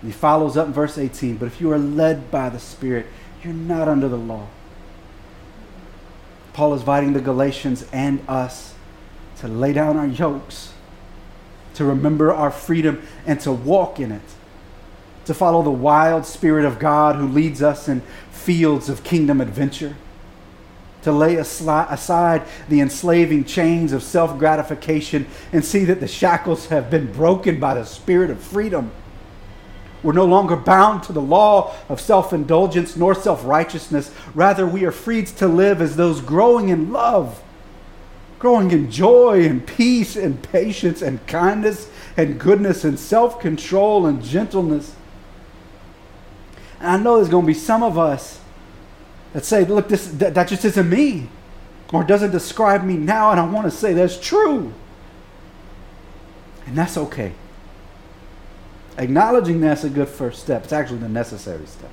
And 0.02 0.12
he 0.12 0.18
follows 0.18 0.58
up 0.58 0.68
in 0.68 0.74
verse 0.74 0.98
18, 0.98 1.38
but 1.38 1.46
if 1.46 1.62
you 1.62 1.72
are 1.72 1.78
led 1.78 2.32
by 2.32 2.50
the 2.50 2.60
Spirit, 2.60 3.06
you're 3.44 3.54
not 3.54 3.88
under 3.88 4.08
the 4.08 4.18
law. 4.18 4.48
Paul 6.54 6.74
is 6.74 6.82
inviting 6.82 7.14
the 7.14 7.22
Galatians 7.22 7.86
and 7.92 8.28
us 8.28 8.74
to 9.40 9.48
lay 9.48 9.74
down 9.74 9.98
our 9.98 10.08
yokes, 10.08 10.74
to 11.76 11.86
remember 11.86 12.34
our 12.34 12.52
freedom, 12.52 13.06
and 13.26 13.40
to 13.42 13.52
walk 13.52 14.00
in 14.00 14.12
it, 14.12 14.22
to 15.26 15.34
follow 15.34 15.62
the 15.62 15.70
wild 15.70 16.26
Spirit 16.26 16.66
of 16.66 16.80
God 16.80 17.16
who 17.16 17.28
leads 17.28 17.62
us 17.62 17.88
in 17.88 18.02
fields 18.32 18.90
of 18.90 19.04
kingdom 19.04 19.42
adventure, 19.42 19.96
to 21.04 21.12
lay 21.12 21.36
aside 21.36 22.44
the 22.68 22.82
enslaving 22.82 23.46
chains 23.46 23.94
of 23.94 24.02
self 24.02 24.38
gratification 24.40 25.28
and 25.54 25.64
see 25.64 25.86
that 25.86 26.00
the 26.00 26.08
shackles 26.08 26.68
have 26.68 26.90
been 26.90 27.12
broken 27.12 27.60
by 27.60 27.76
the 27.76 27.86
Spirit 27.86 28.30
of 28.30 28.42
freedom. 28.42 28.92
We're 30.04 30.14
no 30.14 30.26
longer 30.26 30.56
bound 30.56 31.04
to 31.04 31.14
the 31.14 31.22
law 31.22 31.76
of 31.90 32.00
self 32.00 32.34
indulgence 32.34 32.96
nor 32.96 33.16
self 33.16 33.46
righteousness. 33.46 34.12
Rather, 34.34 34.66
we 34.66 34.86
are 34.86 34.92
freed 34.92 35.28
to 35.28 35.48
live 35.48 35.82
as 35.82 35.96
those 35.96 36.22
growing 36.22 36.70
in 36.70 36.92
love, 36.92 37.42
growing 38.40 38.72
in 38.72 38.92
joy 38.92 39.44
and 39.46 39.66
peace 39.66 40.16
and 40.16 40.42
patience 40.52 41.02
and 41.02 41.26
kindness 41.28 41.90
and 42.16 42.40
goodness 42.40 42.84
and 42.84 43.00
self 43.00 43.40
control 43.40 44.06
and 44.06 44.24
gentleness. 44.24 44.96
And 46.80 46.90
I 46.90 46.98
know 46.98 47.18
there's 47.18 47.30
going 47.30 47.46
to 47.46 47.48
be 47.48 47.54
some 47.54 47.84
of 47.84 47.98
us 47.98 48.40
that 49.34 49.46
say, 49.46 49.66
look, 49.66 49.88
this, 49.88 50.08
that, 50.08 50.34
that 50.36 50.48
just 50.48 50.64
isn't 50.66 50.90
me 50.90 51.30
or 51.92 52.04
doesn't 52.04 52.32
describe 52.32 52.84
me 52.84 52.98
now. 52.98 53.32
And 53.32 53.40
I 53.40 53.46
want 53.48 53.66
to 53.66 53.72
say 53.72 53.94
that's 53.94 54.20
true. 54.20 54.74
And 56.66 56.78
that's 56.78 56.98
okay. 56.98 57.34
Acknowledging 58.98 59.62
that's 59.62 59.84
a 59.84 59.90
good 59.90 60.08
first 60.08 60.42
step. 60.42 60.64
It's 60.64 60.74
actually 60.74 61.00
the 61.00 61.10
necessary 61.10 61.66
step. 61.66 61.92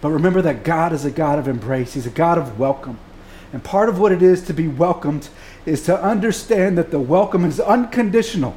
But 0.00 0.10
remember 0.10 0.40
that 0.42 0.62
God 0.62 0.92
is 0.92 1.04
a 1.04 1.10
God 1.10 1.38
of 1.38 1.48
embrace, 1.48 1.94
He's 1.94 2.06
a 2.06 2.10
God 2.10 2.38
of 2.38 2.58
welcome. 2.58 2.98
And 3.52 3.64
part 3.64 3.88
of 3.88 3.98
what 3.98 4.12
it 4.12 4.22
is 4.22 4.42
to 4.44 4.52
be 4.52 4.68
welcomed 4.68 5.28
is 5.64 5.82
to 5.84 6.02
understand 6.02 6.76
that 6.76 6.90
the 6.90 7.00
welcome 7.00 7.44
is 7.44 7.60
unconditional. 7.60 8.56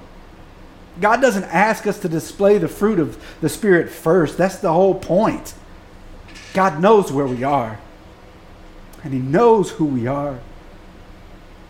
God 0.99 1.21
doesn't 1.21 1.45
ask 1.45 1.87
us 1.87 1.99
to 1.99 2.09
display 2.09 2.57
the 2.57 2.67
fruit 2.67 2.99
of 2.99 3.21
the 3.39 3.49
Spirit 3.49 3.89
first. 3.89 4.37
That's 4.37 4.57
the 4.57 4.73
whole 4.73 4.95
point. 4.95 5.53
God 6.53 6.81
knows 6.81 7.11
where 7.11 7.25
we 7.25 7.43
are, 7.43 7.79
and 9.03 9.13
He 9.13 9.19
knows 9.19 9.71
who 9.71 9.85
we 9.85 10.07
are. 10.07 10.39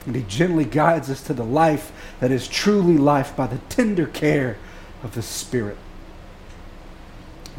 And 0.08 0.16
He 0.16 0.24
gently 0.24 0.66
guides 0.66 1.12
us 1.12 1.22
to 1.24 1.34
the 1.34 1.44
life 1.44 1.92
that 2.20 2.32
is 2.32 2.48
truly 2.48 2.98
life 2.98 3.36
by 3.36 3.46
the 3.46 3.60
tender 3.70 4.08
care 4.08 4.58
of 5.04 5.14
the 5.14 5.22
Spirit. 5.22 5.78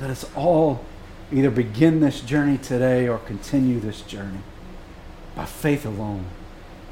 Let 0.01 0.11
us 0.11 0.29
all 0.35 0.85
either 1.33 1.51
begin 1.51 2.01
this 2.01 2.21
journey 2.21 2.59
today 2.59 3.07
or 3.07 3.19
continue 3.19 3.79
this 3.79 4.01
journey 4.01 4.41
by 5.35 5.45
faith 5.45 5.87
alone 5.87 6.27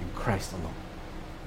in 0.00 0.09
Christ 0.14 0.53
alone. 0.53 0.79